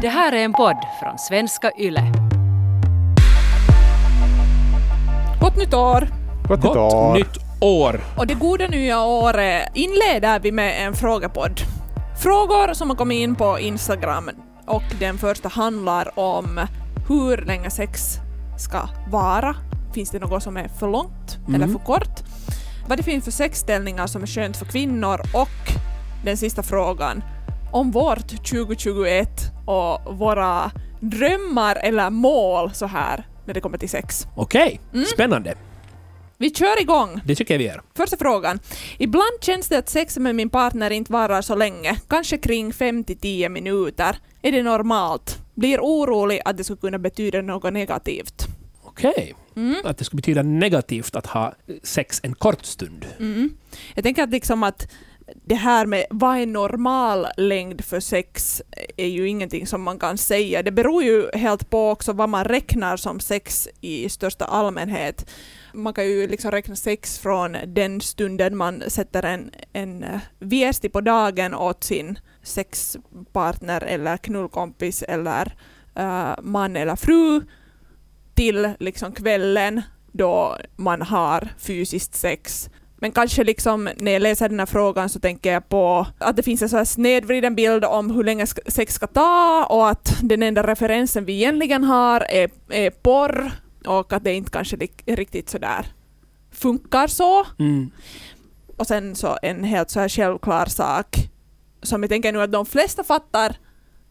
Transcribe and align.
Det 0.00 0.08
här 0.08 0.32
är 0.32 0.44
en 0.44 0.52
podd 0.52 0.76
från 1.00 1.18
svenska 1.18 1.72
YLE. 1.78 2.12
Gott 5.40 5.56
nytt 5.56 5.74
år! 5.74 6.08
Gott, 6.48 6.60
Gott 6.60 6.76
år. 6.76 7.14
nytt 7.14 7.36
år! 7.60 8.00
Och 8.18 8.26
det 8.26 8.34
goda 8.34 8.68
nya 8.68 9.04
året 9.04 9.68
inleder 9.74 10.40
vi 10.40 10.52
med 10.52 10.86
en 10.86 10.94
frågepodd. 10.94 11.60
Frågor 12.22 12.74
som 12.74 12.90
har 12.90 12.96
kommit 12.96 13.18
in 13.18 13.34
på 13.34 13.58
Instagram 13.60 14.30
och 14.66 14.82
den 15.00 15.18
första 15.18 15.48
handlar 15.48 16.18
om 16.18 16.60
hur 17.08 17.36
länge 17.36 17.70
sex 17.70 18.00
ska 18.58 18.88
vara. 19.10 19.56
Finns 19.94 20.10
det 20.10 20.18
något 20.18 20.42
som 20.42 20.56
är 20.56 20.68
för 20.68 20.88
långt 20.88 21.38
eller 21.54 21.66
för 21.66 21.78
kort? 21.78 22.20
Vad 22.88 22.98
det 22.98 23.02
finns 23.02 23.24
för 23.24 23.32
sexställningar 23.32 24.06
som 24.06 24.22
är 24.22 24.26
skönt 24.26 24.56
för 24.56 24.66
kvinnor 24.66 25.20
och 25.34 25.72
den 26.24 26.36
sista 26.36 26.62
frågan 26.62 27.24
om 27.72 27.90
vårt 27.90 28.28
2021 28.28 29.55
och 29.66 30.16
våra 30.18 30.70
drömmar 31.00 31.76
eller 31.82 32.10
mål 32.10 32.70
så 32.74 32.86
här 32.86 33.26
när 33.46 33.54
det 33.54 33.60
kommer 33.60 33.78
till 33.78 33.88
sex. 33.88 34.26
Okej, 34.36 34.80
Mm. 34.92 35.04
spännande. 35.06 35.54
Vi 36.38 36.50
kör 36.54 36.80
igång! 36.80 37.20
Det 37.24 37.34
tycker 37.34 37.54
jag 37.54 37.58
vi 37.58 37.64
gör. 37.66 37.82
Första 37.96 38.16
frågan. 38.16 38.58
Ibland 38.98 39.38
känns 39.40 39.68
det 39.68 39.78
att 39.78 39.88
sex 39.88 40.16
med 40.18 40.34
min 40.34 40.50
partner 40.50 40.90
inte 40.90 41.12
varar 41.12 41.42
så 41.42 41.54
länge, 41.54 41.96
kanske 42.08 42.38
kring 42.38 42.72
5-10 42.72 43.48
minuter. 43.48 44.16
Är 44.42 44.52
det 44.52 44.62
normalt? 44.62 45.38
Blir 45.54 45.78
orolig 45.80 46.40
att 46.44 46.56
det 46.56 46.64
skulle 46.64 46.76
kunna 46.80 46.98
betyda 46.98 47.42
något 47.42 47.72
negativt. 47.72 48.46
Okej. 48.84 49.34
Mm. 49.56 49.76
Att 49.84 49.98
det 49.98 50.04
skulle 50.04 50.18
betyda 50.18 50.42
negativt 50.42 51.16
att 51.16 51.26
ha 51.26 51.54
sex 51.82 52.20
en 52.22 52.34
kort 52.34 52.64
stund. 52.64 53.06
Mm. 53.18 53.50
Jag 53.94 54.04
tänker 54.04 54.22
att 54.22 54.30
liksom 54.30 54.62
att 54.62 54.88
det 55.48 55.54
här 55.54 55.86
med 55.86 56.06
vad 56.10 56.38
är 56.38 56.46
normal 56.46 57.26
längd 57.36 57.84
för 57.84 58.00
sex 58.00 58.62
är 58.96 59.06
ju 59.06 59.28
ingenting 59.28 59.66
som 59.66 59.82
man 59.82 59.98
kan 59.98 60.18
säga. 60.18 60.62
Det 60.62 60.70
beror 60.70 61.02
ju 61.02 61.30
helt 61.34 61.70
på 61.70 61.90
också 61.90 62.12
vad 62.12 62.28
man 62.28 62.44
räknar 62.44 62.96
som 62.96 63.20
sex 63.20 63.68
i 63.80 64.08
största 64.08 64.44
allmänhet. 64.44 65.30
Man 65.72 65.94
kan 65.94 66.06
ju 66.06 66.28
liksom 66.28 66.50
räkna 66.50 66.76
sex 66.76 67.18
från 67.18 67.56
den 67.66 68.00
stunden 68.00 68.56
man 68.56 68.82
sätter 68.88 69.22
en, 69.22 69.50
en 69.72 70.02
eh, 70.02 70.20
viesti 70.38 70.88
på 70.88 71.00
dagen 71.00 71.54
åt 71.54 71.84
sin 71.84 72.18
sexpartner 72.42 73.84
eller 73.84 74.16
knullkompis 74.16 75.02
eller 75.02 75.54
uh, 75.98 76.34
man 76.42 76.76
eller 76.76 76.96
fru 76.96 77.42
till 78.34 78.70
liksom 78.78 79.12
kvällen 79.12 79.82
då 80.12 80.56
man 80.76 81.02
har 81.02 81.48
fysiskt 81.58 82.14
sex. 82.14 82.70
Men 83.06 83.12
kanske 83.12 83.44
liksom 83.44 83.88
när 83.96 84.12
jag 84.12 84.22
läser 84.22 84.48
den 84.48 84.58
här 84.58 84.66
frågan 84.66 85.08
så 85.08 85.20
tänker 85.20 85.52
jag 85.52 85.68
på 85.68 86.06
att 86.18 86.36
det 86.36 86.42
finns 86.42 86.62
en 86.62 86.68
så 86.68 86.76
här 86.76 86.84
snedvriden 86.84 87.54
bild 87.54 87.84
om 87.84 88.10
hur 88.10 88.24
länge 88.24 88.46
sex 88.46 88.94
ska 88.94 89.06
ta 89.06 89.66
och 89.70 89.88
att 89.88 90.18
den 90.22 90.42
enda 90.42 90.66
referensen 90.66 91.24
vi 91.24 91.32
egentligen 91.32 91.84
har 91.84 92.20
är, 92.20 92.50
är 92.68 92.90
porr 92.90 93.50
och 93.86 94.12
att 94.12 94.24
det 94.24 94.34
inte 94.34 94.50
kanske 94.50 94.76
riktigt 95.06 95.50
sådär 95.50 95.86
funkar 96.52 97.06
så. 97.06 97.46
Mm. 97.58 97.90
Och 98.76 98.86
sen 98.86 99.16
så 99.16 99.38
en 99.42 99.64
helt 99.64 99.90
så 99.90 100.00
här 100.00 100.08
självklar 100.08 100.66
sak 100.66 101.16
som 101.82 102.02
jag 102.02 102.10
tänker 102.10 102.32
nu 102.32 102.42
att 102.42 102.52
de 102.52 102.66
flesta 102.66 103.04
fattar 103.04 103.56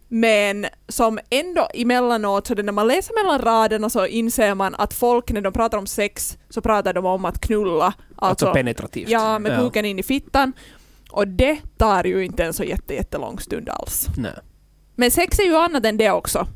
men 0.08 0.66
som 0.88 1.20
ändå 1.30 1.68
emellanåt, 1.74 2.48
så 2.48 2.56
det 2.56 2.64
när 2.64 2.72
man 2.72 2.88
läser 2.88 3.24
mellan 3.24 3.42
raderna 3.42 3.90
så 3.90 4.06
inser 4.06 4.56
man 4.56 4.76
att 4.76 4.94
folk 4.94 5.32
när 5.32 5.42
de 5.42 5.54
pratar 5.54 5.78
om 5.78 5.88
sex 5.88 6.38
så 6.50 6.62
pratar 6.62 6.94
de 6.94 7.06
om 7.06 7.26
att 7.26 7.42
knulla. 7.42 7.94
Alltså, 8.16 8.54
penetrativt. 8.54 9.10
Ja, 9.10 9.40
med 9.40 9.60
kuken 9.60 9.86
in 9.86 10.00
i 10.00 10.04
fittan. 10.04 10.54
Och 11.12 11.28
det 11.28 11.58
tar 11.78 12.04
ju 12.04 12.26
inte 12.26 12.44
en 12.44 12.54
så 12.54 12.64
jätte, 12.64 12.94
jättelång 12.94 13.40
stund 13.40 13.70
alls. 13.70 14.08
Nej. 14.18 14.32
Men 14.96 15.12
sex 15.12 15.40
är 15.40 15.44
ju 15.44 15.56
annat 15.56 15.86
än 15.86 15.98
det 15.98 16.12
också. 16.12 16.48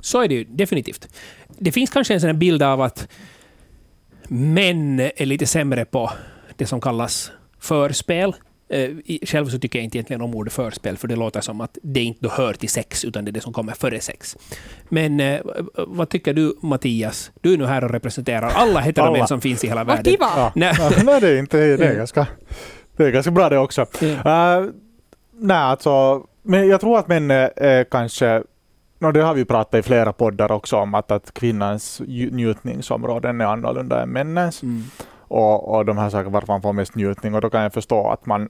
Så 0.00 0.20
är 0.20 0.28
det 0.28 0.34
ju 0.34 0.44
definitivt. 0.44 1.08
Det 1.48 1.72
finns 1.72 1.90
kanske 1.90 2.14
en 2.14 2.20
sån 2.20 2.38
bild 2.38 2.62
av 2.62 2.80
att 2.80 3.08
män 4.28 5.00
är 5.00 5.26
lite 5.26 5.46
sämre 5.46 5.84
på 5.84 6.10
det 6.56 6.66
som 6.66 6.80
kallas 6.80 7.30
förspel. 7.58 8.34
Eh, 8.70 8.90
Själv 9.26 9.46
så 9.48 9.58
tycker 9.58 9.78
jag 9.78 9.84
inte 9.84 9.96
egentligen 9.98 10.22
om 10.22 10.34
ordet 10.34 10.52
förspel, 10.52 10.96
för 10.96 11.08
det 11.08 11.16
låter 11.16 11.40
som 11.40 11.60
att 11.60 11.78
det 11.82 12.00
inte 12.00 12.20
då 12.22 12.28
hör 12.30 12.52
till 12.52 12.68
sex, 12.68 13.04
utan 13.04 13.24
det 13.24 13.30
är 13.30 13.32
det 13.32 13.40
som 13.40 13.52
kommer 13.52 13.72
före 13.72 14.00
sex. 14.00 14.36
Men 14.88 15.20
eh, 15.20 15.40
vad 15.74 16.08
tycker 16.08 16.34
du, 16.34 16.56
Mattias? 16.62 17.30
Du 17.40 17.52
är 17.52 17.58
nu 17.58 17.66
här 17.66 17.84
och 17.84 17.90
representerar 17.90 18.50
alla 18.54 18.80
heteromän 18.80 19.26
som 19.28 19.40
finns 19.40 19.64
i 19.64 19.68
hela 19.68 19.84
världen. 19.84 20.16
Ja. 20.20 20.52
Nej. 20.56 20.74
Ja, 20.78 20.90
nej, 21.04 21.20
det 21.20 21.28
är 21.28 21.38
inte 21.38 21.56
det 21.56 21.64
är 21.64 21.82
Mm. 21.82 21.96
ganska, 21.96 22.26
det 22.96 23.04
är 23.04 23.10
ganska 23.10 23.30
bra 23.30 23.48
det 23.48 23.58
också. 23.58 23.86
Ja. 24.00 24.60
Uh, 24.60 24.70
nej, 25.40 25.56
alltså, 25.56 26.24
men 26.42 26.68
jag 26.68 26.80
tror 26.80 26.98
att 26.98 27.08
män 27.08 27.30
är, 27.30 27.84
kanske 27.90 28.42
No, 29.00 29.12
det 29.12 29.20
har 29.22 29.34
vi 29.34 29.44
pratat 29.44 29.78
i 29.78 29.82
flera 29.82 30.12
poddar 30.12 30.52
också 30.52 30.76
om, 30.76 30.94
att, 30.94 31.10
att 31.10 31.34
kvinnans 31.34 32.02
ju- 32.06 32.30
njutningsområden 32.30 33.40
är 33.40 33.44
annorlunda 33.44 34.02
än 34.02 34.08
männens. 34.10 34.62
Mm. 34.62 34.84
Och, 35.28 35.74
och 35.74 35.84
de 35.84 35.98
här 35.98 36.10
sakerna 36.10 36.30
varför 36.30 36.52
man 36.52 36.62
får 36.62 36.72
mest 36.72 36.94
njutning. 36.94 37.34
Och 37.34 37.40
då 37.40 37.50
kan 37.50 37.62
jag 37.62 37.72
förstå 37.72 38.10
att 38.10 38.26
man 38.26 38.48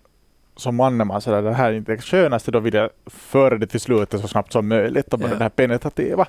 som 0.57 0.77
man 0.77 1.01
är 1.01 1.05
man 1.05 1.21
sådär, 1.21 1.43
det 1.43 1.53
här 1.53 1.73
är 1.73 1.77
inte 1.77 1.93
det 1.93 2.03
skönaste, 2.03 2.51
då 2.51 2.61
vill 2.61 2.75
jag 2.75 2.91
föra 3.07 3.59
det 3.59 3.67
till 3.67 3.81
slutet 3.81 4.21
så 4.21 4.29
snabbt 4.29 4.53
som 4.53 4.69
möjligt 4.69 5.13
och 5.13 5.19
bara 5.19 5.31
Ja. 5.31 5.37
det 5.37 5.43
här 5.43 5.49
penetrativa. 5.51 6.27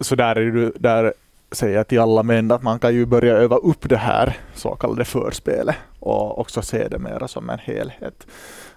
Så 0.00 0.14
där, 0.14 0.36
är 0.36 0.50
du, 0.50 0.72
där 0.78 1.12
säger 1.52 1.76
jag 1.76 1.88
till 1.88 2.00
alla 2.00 2.22
män 2.22 2.50
att 2.50 2.62
man 2.62 2.78
kan 2.78 2.94
ju 2.94 3.06
börja 3.06 3.34
öva 3.34 3.56
upp 3.56 3.88
det 3.88 3.96
här 3.96 4.36
så 4.54 4.74
kallade 4.74 5.04
förspelet 5.04 5.76
och 6.00 6.38
också 6.38 6.62
se 6.62 6.88
det 6.88 6.98
mera 6.98 7.28
som 7.28 7.50
en 7.50 7.58
helhet. 7.58 8.26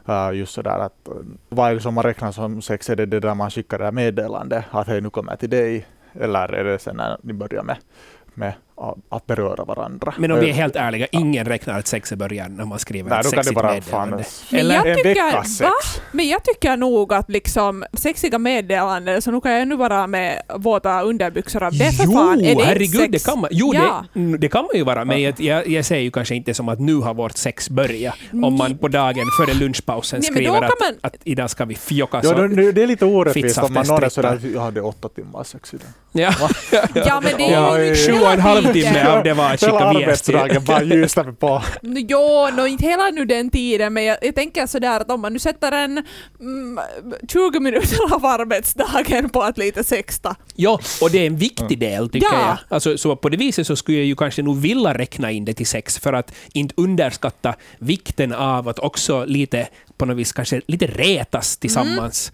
Uh, 0.10 0.38
just 0.38 0.54
sådär 0.54 0.80
att 0.80 1.10
uh, 1.10 1.16
vad 1.50 1.70
är 1.72 1.76
det 1.76 1.82
som 1.82 1.94
man 1.94 2.04
räknar 2.04 2.32
som 2.32 2.62
sex? 2.62 2.90
Är 2.90 2.96
det 2.96 3.06
det 3.06 3.20
där 3.20 3.36
man 3.36 3.52
skickar 3.52 3.80
det 3.80 3.92
meddelande 3.92 4.66
att 4.72 4.88
hej 4.88 5.02
nu 5.02 5.10
kommer 5.10 5.32
jag 5.32 5.40
till 5.40 5.50
dig? 5.50 5.86
Eller 6.14 6.54
är 6.54 6.64
det 6.64 6.80
sen 6.80 6.96
när 6.98 7.18
ni 7.24 7.34
börjar 7.34 7.64
med, 7.64 7.78
med 8.34 8.54
att 9.10 9.26
beröra 9.28 9.64
varandra? 9.66 10.14
Men 10.18 10.32
om 10.32 10.40
vi 10.40 10.46
är 10.46 10.50
Uh, 10.50 10.56
helt 10.56 10.76
ärliga, 10.76 11.08
ingen 11.12 11.46
räknar 11.46 11.80
att 11.80 11.88
sex 11.88 12.12
är 12.12 12.16
början 12.16 12.56
när 12.56 12.66
man 12.66 12.80
skriver 12.80 13.10
Nej, 13.10 13.20
ett 13.20 13.26
då 13.26 13.30
kan 13.32 13.38
det 13.38 13.44
sexigt 13.44 13.64
meddelande. 13.64 14.24
Men 14.52 14.60
Eller? 14.60 14.76
jag 14.86 14.98
tycker- 14.98 15.44
sex. 15.44 16.02
Men 16.12 16.28
jag 16.28 16.44
tycker 16.44 16.78
nog 16.78 17.14
att 17.14 17.30
liksom 17.30 17.84
sexiga 17.94 18.40
meddelanden, 18.40 19.22
så 19.22 19.32
nu 19.32 19.42
kan 19.42 19.52
jag 19.52 19.68
nu 19.68 19.76
vara 19.76 20.08
med 20.08 20.42
våta 20.56 21.02
underbyxor 21.02 21.64
av 21.64 21.72
det 21.74 21.92
för 21.98 22.04
jo, 22.06 22.12
fan. 22.12 22.42
Är 22.46 22.56
det 22.56 22.64
herregud, 22.64 22.96
sex? 22.96 23.12
det 23.12 23.26
kan 23.32 23.40
man, 23.40 23.50
jo 23.54 23.72
Ja. 23.74 24.06
det, 24.14 24.38
det 24.38 24.48
kan 24.50 24.62
man 24.64 24.72
ju 24.76 24.84
vara, 24.84 25.06
men 25.06 25.22
jag, 25.22 25.40
jag, 25.42 25.68
jag 25.68 25.86
säger 25.86 26.02
ju 26.04 26.12
kanske 26.12 26.36
inte 26.36 26.54
som 26.54 26.70
att 26.70 26.80
nu 26.80 26.96
har 26.96 27.14
vårt 27.14 27.38
sex 27.38 27.70
börjat, 27.70 28.16
om 28.44 28.54
man 28.58 28.78
på 28.78 28.88
dagen 28.88 29.26
före 29.38 29.54
lunchpausen 29.54 30.20
Nej, 30.24 30.32
skriver 30.32 30.56
att, 30.62 30.62
man- 30.80 30.96
att 31.02 31.16
idag 31.24 31.50
ska 31.50 31.66
vi 31.66 31.76
fjocka 31.76 32.20
Ja, 32.24 32.34
det, 32.34 32.82
är 32.84 32.88
lite 32.88 33.06
orättvist 33.06 33.58
om 33.58 33.74
man 33.74 33.86
någon 33.88 34.04
är 34.04 34.10
sådär, 34.10 34.40
jag 34.54 34.62
hade 34.62 34.82
åtta 34.82 35.10
timmar 35.10 35.44
sex 35.44 35.74
idag. 35.74 35.88
Ja. 36.12 36.34
Ja, 36.94 37.22
men 37.24 37.34
det 37.38 37.44
är 37.44 37.52
Ja, 37.54 37.78
ju 37.80 37.86
ja, 37.86 37.96
ja. 37.96 37.96
Sju 38.20 38.26
och 38.26 38.32
en 38.34 38.40
halv 38.40 38.69
timme 38.74 39.08
av 39.08 39.24
det 39.24 39.34
var 39.34 39.54
att 39.54 39.60
skicka 39.60 39.80
arbetsdagen 39.80 40.64
bara 40.64 40.84
ljusnar 40.96 41.24
vi 41.24 41.32
på. 41.32 41.64
Jo, 41.82 42.48
no, 42.58 42.68
inte 42.68 42.86
hela 42.86 43.10
nu 43.10 43.26
den 43.26 43.50
tiden, 43.50 43.94
men 43.94 44.04
jag, 44.06 44.18
jag 44.22 44.36
tänker 44.36 44.68
sådär 44.68 45.00
att 45.00 45.12
om 45.12 45.22
man 45.22 45.34
nu 45.34 45.40
sätter 45.40 45.72
en 45.72 46.04
mm, 46.40 46.80
20 47.32 47.60
minuter 47.60 48.14
av 48.14 48.26
arbetsdagen 48.26 49.30
på 49.30 49.42
att 49.42 49.58
lite 49.58 49.84
sexta. 49.84 50.36
Ja, 50.56 50.80
och 51.02 51.12
det 51.12 51.18
är 51.20 51.28
en 51.28 51.38
viktig 51.38 51.80
del 51.80 52.10
tycker 52.10 52.28
Ja. 52.32 52.48
jag. 52.48 52.58
Alltså, 52.70 52.98
så 52.98 53.16
på 53.16 53.30
det 53.30 53.38
viset 53.38 53.68
så 53.68 53.76
skulle 53.76 53.98
jag 53.98 54.06
ju 54.06 54.16
kanske 54.16 54.42
nog 54.42 54.58
vilja 54.62 54.94
räkna 54.94 55.32
in 55.32 55.46
det 55.46 55.54
till 55.54 55.68
sex 55.68 56.00
för 56.00 56.14
att 56.14 56.34
inte 56.54 56.74
underskatta 56.78 57.56
vikten 57.80 58.34
av 58.34 58.68
att 58.68 58.80
också 58.80 59.26
lite 59.26 59.68
på 60.00 60.06
något 60.06 60.18
vis 60.18 60.32
kanske 60.32 60.62
lite 60.68 60.88
retas 60.88 61.58
tillsammans. 61.58 62.32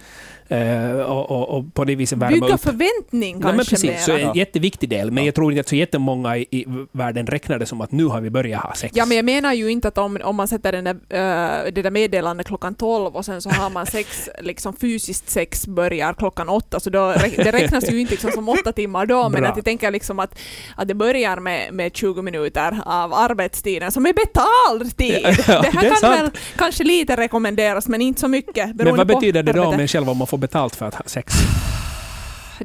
Eh, 0.47 0.99
och, 0.99 1.31
och, 1.31 1.49
och 1.57 1.73
på 1.73 1.83
det 1.85 1.95
viset 1.95 2.17
värma 2.17 2.31
Bygga 2.31 2.53
upp. 2.53 2.61
förväntning 2.61 3.35
Ja, 3.35 3.41
kanske 3.41 3.55
men 3.57 3.65
precis, 3.65 4.05
så 4.05 4.11
en 4.11 4.33
jätteviktig 4.33 4.89
del. 4.89 5.11
Men 5.11 5.23
Ja. 5.23 5.27
jag 5.27 5.35
tror 5.35 5.51
inte 5.51 5.59
att 5.61 5.67
så 5.67 5.75
jättemånga 5.75 6.37
i, 6.37 6.41
i 6.51 6.65
världen 6.91 7.27
räknar 7.27 7.59
det 7.59 7.65
som 7.65 7.81
att 7.81 7.91
nu 7.91 8.05
har 8.05 8.21
vi 8.21 8.29
börjat 8.29 8.61
ha 8.63 8.73
sex. 8.75 8.95
Ja, 8.97 9.05
men 9.05 9.15
jag 9.17 9.25
menar 9.25 9.53
ju 9.53 9.71
inte 9.71 9.87
att 9.87 9.97
om, 9.97 10.19
om 10.23 10.35
man 10.35 10.47
sätter 10.47 10.71
den 10.71 10.83
där, 10.83 10.93
uh, 10.93 11.71
det 11.73 11.81
där 11.81 11.91
meddelandet 11.91 12.47
klockan 12.47 12.75
12 12.75 13.15
och 13.15 13.25
sen 13.25 13.41
så 13.41 13.49
har 13.49 13.69
man 13.69 13.85
sex, 13.85 14.29
liksom 14.41 14.75
fysiskt 14.75 15.29
sex 15.29 15.67
börjar 15.67 16.13
klockan 16.13 16.49
8, 16.49 16.79
så 16.79 16.89
då, 16.89 17.13
det 17.37 17.51
räknas 17.51 17.91
ju 17.91 17.99
inte 17.99 18.11
liksom 18.13 18.31
som 18.31 18.49
åtta 18.49 18.71
timmar 18.71 19.05
då, 19.05 19.29
men 19.29 19.41
Bra. 19.41 19.49
att 19.49 19.55
jag 19.55 19.65
tänker 19.65 19.91
liksom 19.91 20.19
att, 20.19 20.39
att 20.75 20.87
det 20.87 20.93
börjar 20.93 21.37
med, 21.39 21.73
med 21.73 21.95
20 21.95 22.21
minuter 22.21 22.79
av 22.85 23.13
arbetstiden 23.13 23.91
som 23.91 24.05
är 24.05 24.13
betald 24.13 24.97
tid. 24.97 25.19
Ja, 25.47 25.61
det 25.61 25.67
här 25.69 25.81
det 25.81 25.87
kan 25.87 25.97
sant. 25.97 26.21
väl 26.21 26.29
kanske 26.55 26.83
lite 26.83 27.15
rekommenderas, 27.17 27.54
men 27.87 28.01
inte 28.01 28.21
så 28.21 28.27
mycket. 28.27 28.75
men 28.75 28.95
vad 28.95 29.07
betyder 29.07 29.43
det 29.43 29.53
då 29.53 29.61
arbetet. 29.61 29.77
med 29.77 29.89
själv 29.89 30.09
om 30.09 30.17
man 30.17 30.27
får 30.27 30.37
betalt 30.37 30.75
för 30.75 30.85
att 30.85 30.95
ha 30.95 31.03
sex? 31.05 31.33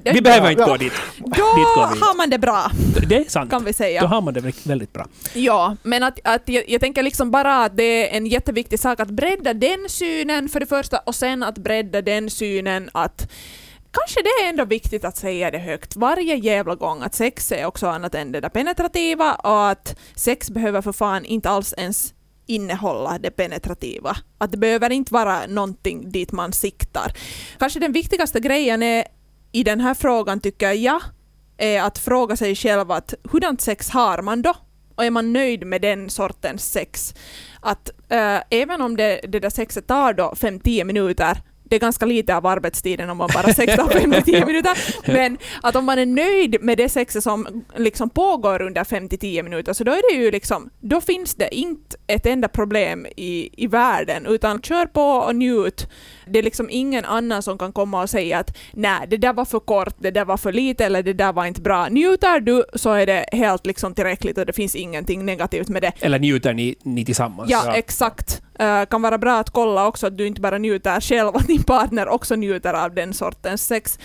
Det- 0.03 0.13
Vi 0.13 0.23
behöver 0.23 0.51
inte 0.51 0.63
Ja. 0.63 0.69
gå 0.69 0.77
dit. 0.77 0.93
Då 1.19 1.25
dit 1.27 1.37
inte. 1.93 2.05
har 2.05 2.17
man 2.17 2.31
det 2.31 2.39
bra, 2.39 2.71
Det 3.09 3.17
är 3.17 3.25
sant. 3.31 3.51
kan 3.51 3.65
vi 3.65 3.73
säga. 3.73 4.01
Då 4.01 4.07
har 4.07 4.21
man 4.21 4.35
det 4.35 4.41
väldigt 4.67 4.93
bra. 4.93 5.07
Ja, 5.35 5.77
men 5.83 6.03
att, 6.03 6.19
att 6.25 6.43
jag, 6.49 6.65
jag 6.69 6.81
tänker 6.81 7.03
liksom 7.03 7.31
bara 7.31 7.65
att 7.65 7.77
det 7.77 8.11
är 8.13 8.17
en 8.17 8.27
jätteviktig 8.27 8.81
sak 8.81 9.01
att 9.01 9.11
bredda 9.11 9.55
den 9.55 9.89
synen 9.89 10.49
för 10.49 10.61
det 10.61 10.67
första 10.67 10.99
och 10.99 11.15
sen 11.15 11.43
att 11.43 11.59
bredda 11.59 12.03
den 12.03 12.31
synen 12.31 12.91
att 12.95 13.31
Kanske 13.93 14.21
det 14.23 14.45
är 14.45 14.49
ändå 14.49 14.65
viktigt 14.65 15.05
att 15.05 15.17
säga 15.17 15.51
det 15.51 15.59
högt 15.59 15.97
varje 15.97 16.35
jävla 16.37 16.75
gång 16.75 17.03
att 17.03 17.15
sex 17.15 17.53
är 17.53 17.65
också 17.67 17.87
annat 17.87 18.15
än 18.15 18.33
det 18.33 18.41
där 18.41 18.49
penetrativa 18.49 19.35
och 19.35 19.69
att 19.71 19.99
sex 20.15 20.51
behöver 20.51 20.83
för 20.83 20.93
fan 20.93 21.25
inte 21.25 21.51
alls 21.51 21.75
ens 21.79 22.15
innehålla 22.47 23.19
det 23.19 23.31
penetrativa. 23.31 24.17
Att 24.39 24.51
det 24.51 24.57
behöver 24.59 24.91
inte 24.91 25.13
vara 25.13 25.47
någonting 25.47 26.11
dit 26.13 26.33
man 26.33 26.53
siktar. 26.53 27.13
Kanske 27.59 27.81
den 27.81 27.93
viktigaste 27.93 28.41
grejen 28.41 28.83
är 28.83 29.05
i 29.53 29.63
den 29.63 29.81
här 29.81 29.95
frågan 29.95 30.41
tycker 30.41 30.73
jag 30.73 31.03
är 31.59 31.83
att 31.83 31.99
fråga 31.99 32.37
sig 32.37 32.55
själv 32.55 32.91
att 32.91 33.15
hurdant 33.31 33.61
sex 33.61 33.91
har 33.91 34.23
man 34.23 34.43
då? 34.43 34.55
Och 34.95 35.05
är 35.05 35.11
man 35.11 35.33
nöjd 35.33 35.67
med 35.67 35.83
den 35.83 36.11
sortens 36.11 36.73
sex? 36.73 37.15
Att 37.61 37.91
äh, 38.09 38.39
även 38.51 38.83
om 38.83 38.97
det, 38.97 39.21
det 39.29 39.41
där 39.41 39.51
sexet 39.51 39.87
tar 39.87 40.13
då 40.13 40.33
5-10 40.37 40.85
minuter 40.85 41.43
det 41.71 41.77
är 41.77 41.81
ganska 41.81 42.07
lite 42.07 42.37
av 42.37 42.47
arbetstiden 42.47 43.11
om 43.11 43.17
man 43.17 43.31
bara 43.35 43.55
sexar 43.55 43.85
5-10 43.85 44.47
minuter, 44.47 44.79
men 45.13 45.39
att 45.63 45.77
om 45.77 45.85
man 45.85 45.99
är 45.99 46.07
nöjd 46.07 46.57
med 46.61 46.79
det 46.79 46.89
sexet 46.89 47.23
som 47.23 47.65
liksom 47.77 48.11
pågår 48.11 48.63
under 48.63 48.85
5-10 48.85 49.43
minuter, 49.43 49.73
så 49.73 49.85
då 49.85 49.93
är 49.93 50.13
det 50.13 50.23
ju 50.23 50.31
liksom, 50.31 50.71
då 50.81 51.01
finns 51.01 51.35
det 51.35 51.55
inte 51.55 51.97
ett 52.07 52.27
enda 52.27 52.49
problem 52.49 53.07
i, 53.17 53.51
i 53.65 53.67
världen, 53.67 54.27
utan 54.27 54.63
kör 54.63 54.87
på 54.87 55.03
och 55.03 55.37
njut. 55.37 55.89
Det 56.31 56.39
är 56.39 56.43
liksom 56.43 56.71
ingen 56.71 57.05
annan 57.05 57.43
som 57.43 57.59
kan 57.59 57.73
komma 57.73 58.03
och 58.03 58.11
säga 58.11 58.39
att 58.39 58.57
nej, 58.73 59.07
det 59.09 59.17
där 59.17 59.33
var 59.33 59.45
för 59.45 59.61
kort, 59.61 59.95
det 59.99 60.11
där 60.11 60.25
var 60.25 60.37
för 60.37 60.53
lite 60.53 60.85
eller 60.85 61.03
det 61.03 61.13
där 61.13 61.33
var 61.33 61.47
inte 61.47 61.61
bra. 61.61 61.89
Njuter 61.89 62.41
du 62.41 62.65
så 62.75 62.91
är 62.91 63.07
det 63.07 63.25
helt 63.33 63.67
liksom 63.67 63.95
tillräckligt 63.95 64.39
och 64.39 64.47
det 64.47 64.53
finns 64.53 64.75
ingenting 64.75 65.25
negativt 65.25 65.69
med 65.69 65.83
det. 65.83 65.93
Eller 66.01 66.19
njuter 66.19 66.55
ni, 66.55 66.77
ni 66.83 67.05
tillsammans? 67.05 67.51
Ja, 67.51 67.63
ja. 67.67 67.75
exakt. 67.75 68.43
Uh, 68.61 68.85
kan 68.85 69.03
vara 69.03 69.19
bra 69.19 69.39
att 69.39 69.51
kolla 69.51 69.87
också 69.87 70.07
att 70.07 70.19
du 70.19 70.27
inte 70.27 70.41
bara 70.41 70.59
njuter 70.59 71.01
själv, 71.01 71.37
att 71.37 71.47
din 71.47 71.63
partner 71.63 72.09
också 72.09 72.37
njuter 72.37 72.75
av 72.75 72.95
den 72.95 73.15
sortens 73.15 73.67
sex. 73.67 73.99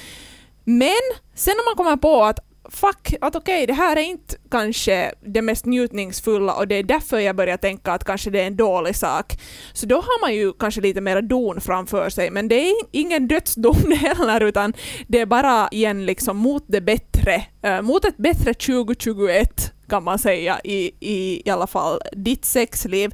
Men 0.64 0.90
sen 1.36 1.54
när 1.58 1.70
man 1.70 1.76
kommer 1.76 1.98
på 1.98 2.24
att 2.24 2.40
fuck, 2.70 3.14
att 3.22 3.36
okej, 3.36 3.56
okay, 3.56 3.66
det 3.66 3.74
här 3.74 3.96
är 3.96 4.02
inte 4.02 4.36
kanske 4.52 5.14
det 5.22 5.42
mest 5.42 5.66
njutningsfulla 5.66 6.54
och 6.54 6.68
det 6.68 6.76
är 6.76 6.84
därför 6.84 7.20
jag 7.20 7.36
börjar 7.36 7.58
tänka 7.58 7.92
att 7.92 8.04
kanske 8.04 8.30
det 8.30 8.42
är 8.42 8.48
en 8.48 8.56
dålig 8.56 8.96
sak. 8.96 9.34
Så 9.74 9.86
då 9.86 9.96
har 9.96 10.22
man 10.22 10.36
ju 10.36 10.54
kanske 10.54 10.82
lite 10.82 11.02
mer 11.02 11.22
don 11.22 11.62
framför 11.62 12.10
sig, 12.10 12.32
men 12.32 12.48
det 12.48 12.56
är 12.56 12.74
ingen 12.92 13.28
dödsdom 13.28 13.92
heller, 13.98 14.42
utan 14.42 14.74
det 15.08 15.20
är 15.20 15.26
bara 15.26 15.68
igen 15.72 16.06
liksom 16.06 16.38
mot 16.38 16.64
det 16.68 16.82
bättre, 16.82 17.46
eh, 17.62 17.82
mot 17.82 18.06
ett 18.06 18.18
bättre 18.18 18.54
2021 18.54 19.72
kan 19.90 20.04
man 20.04 20.20
säga 20.20 20.60
i, 20.64 20.92
i, 21.00 21.42
i 21.46 21.50
alla 21.50 21.68
fall 21.68 22.00
ditt 22.12 22.46
sexliv. 22.46 23.12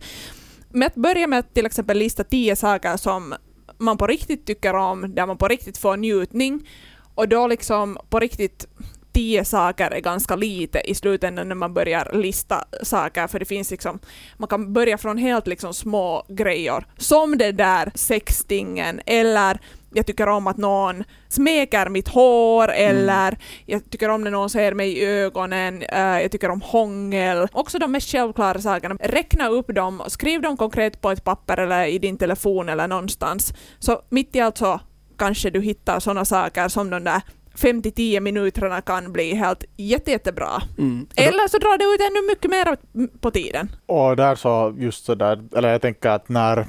Med 0.69 0.87
att 0.87 0.95
börja 0.95 1.27
med 1.27 1.39
att 1.39 1.53
till 1.53 1.65
exempel 1.65 1.97
lista 1.97 2.23
tio 2.23 2.55
saker 2.55 2.97
som 2.97 3.35
man 3.77 3.97
på 3.97 4.07
riktigt 4.07 4.45
tycker 4.45 4.73
om, 4.73 5.15
där 5.15 5.25
man 5.25 5.37
på 5.37 5.47
riktigt 5.47 5.77
får 5.77 5.97
njutning, 5.97 6.67
och 7.15 7.29
då 7.29 7.47
liksom 7.47 7.97
på 8.09 8.19
riktigt 8.19 8.67
tio 9.13 9.45
saker 9.45 9.91
är 9.91 9.99
ganska 9.99 10.35
lite 10.35 10.79
i 10.79 10.95
slutändan 10.95 11.47
när 11.47 11.55
man 11.55 11.73
börjar 11.73 12.11
lista 12.13 12.63
saker, 12.83 13.27
för 13.27 13.39
det 13.39 13.45
finns 13.45 13.71
liksom, 13.71 13.99
man 14.37 14.47
kan 14.47 14.73
börja 14.73 14.97
från 14.97 15.17
helt 15.17 15.47
liksom 15.47 15.73
små 15.73 16.25
grejer, 16.29 16.85
som 16.97 17.37
det 17.37 17.51
där 17.51 17.91
sextingen, 17.95 19.01
eller 19.05 19.59
jag 19.93 20.05
tycker 20.05 20.27
om 20.27 20.47
att 20.47 20.57
någon 20.57 21.03
smeker 21.29 21.89
mitt 21.89 22.07
hår 22.07 22.63
mm. 22.71 22.97
eller 22.97 23.27
mm. 23.27 23.39
jag 23.65 23.89
tycker 23.89 24.09
om 24.09 24.23
när 24.23 24.31
någon 24.31 24.49
ser 24.49 24.73
mig 24.73 24.97
i 24.97 25.05
ögonen, 25.05 25.83
uh, 25.83 26.21
jag 26.21 26.31
tycker 26.31 26.49
om 26.49 26.61
hångel. 26.61 27.47
Också 27.51 27.79
de 27.79 27.91
mest 27.91 28.11
självklara 28.11 28.59
sakerna. 28.59 28.95
Räkna 28.99 29.49
upp 29.49 29.75
dem, 29.75 30.01
skriv 30.07 30.41
dem 30.41 30.57
konkret 30.57 31.01
på 31.01 31.11
ett 31.11 31.23
papper 31.23 31.57
eller 31.57 31.85
i 31.85 31.99
din 31.99 32.17
telefon 32.17 32.69
eller 32.69 32.87
någonstans. 32.87 33.53
Så 33.79 34.01
mitt 34.09 34.35
i 34.35 34.39
allt 34.39 34.57
så 34.57 34.79
kanske 35.17 35.49
du 35.49 35.61
hittar 35.61 35.99
sådana 35.99 36.25
saker 36.25 36.67
som 36.67 36.89
de 36.89 37.03
där 37.03 37.21
5-10 37.55 38.19
minuterna 38.19 38.81
kan 38.81 39.11
bli 39.11 39.35
helt 39.35 39.63
jätte, 39.77 40.11
jättebra. 40.11 40.61
Mm. 40.77 41.07
Eller 41.15 41.47
så 41.47 41.57
drar 41.57 41.77
det 41.77 41.83
ut 41.83 42.01
ännu 42.01 42.27
mycket 42.27 42.51
mer 42.51 42.77
på 43.19 43.31
tiden. 43.31 43.71
Och 43.85 44.15
där 44.15 44.35
så 44.35 44.75
just 44.77 45.05
så 45.05 45.15
där, 45.15 45.43
eller 45.55 45.71
jag 45.71 45.81
tänker 45.81 46.09
att 46.09 46.29
när 46.29 46.65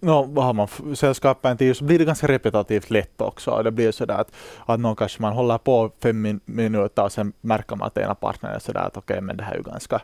no, 0.00 0.26
vad 0.28 0.44
har 0.44 0.52
man 0.52 0.96
sällskap 0.96 1.44
en 1.44 1.56
tid 1.56 1.76
så 1.76 1.84
blir 1.84 1.98
det 1.98 2.04
ganska 2.04 2.28
repetitivt 2.28 2.90
lätt 2.90 3.20
också. 3.20 3.62
Det 3.62 3.70
blir 3.70 3.92
sådär 3.92 4.14
att, 4.14 4.32
att 4.66 4.80
någon 4.80 4.96
kanske 4.96 5.22
man 5.22 5.32
håller 5.32 5.58
på 5.58 5.90
fem 6.02 6.22
min 6.22 6.40
minuter 6.44 7.04
och 7.04 7.12
sen 7.12 7.32
märker 7.40 7.76
man 7.76 7.86
att 7.86 7.98
ena 7.98 8.14
partnern 8.14 8.54
är 8.54 8.58
sådär 8.58 8.80
att 8.80 8.96
okej 8.96 9.14
okay, 9.14 9.20
men 9.20 9.36
det 9.36 9.44
här 9.44 9.52
är 9.52 9.56
ju 9.56 9.62
ganska 9.62 10.00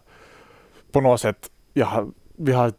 på 0.92 1.00
något 1.00 1.20
sätt, 1.20 1.50
jag 1.72 2.12
vi 2.36 2.52
har 2.52 2.72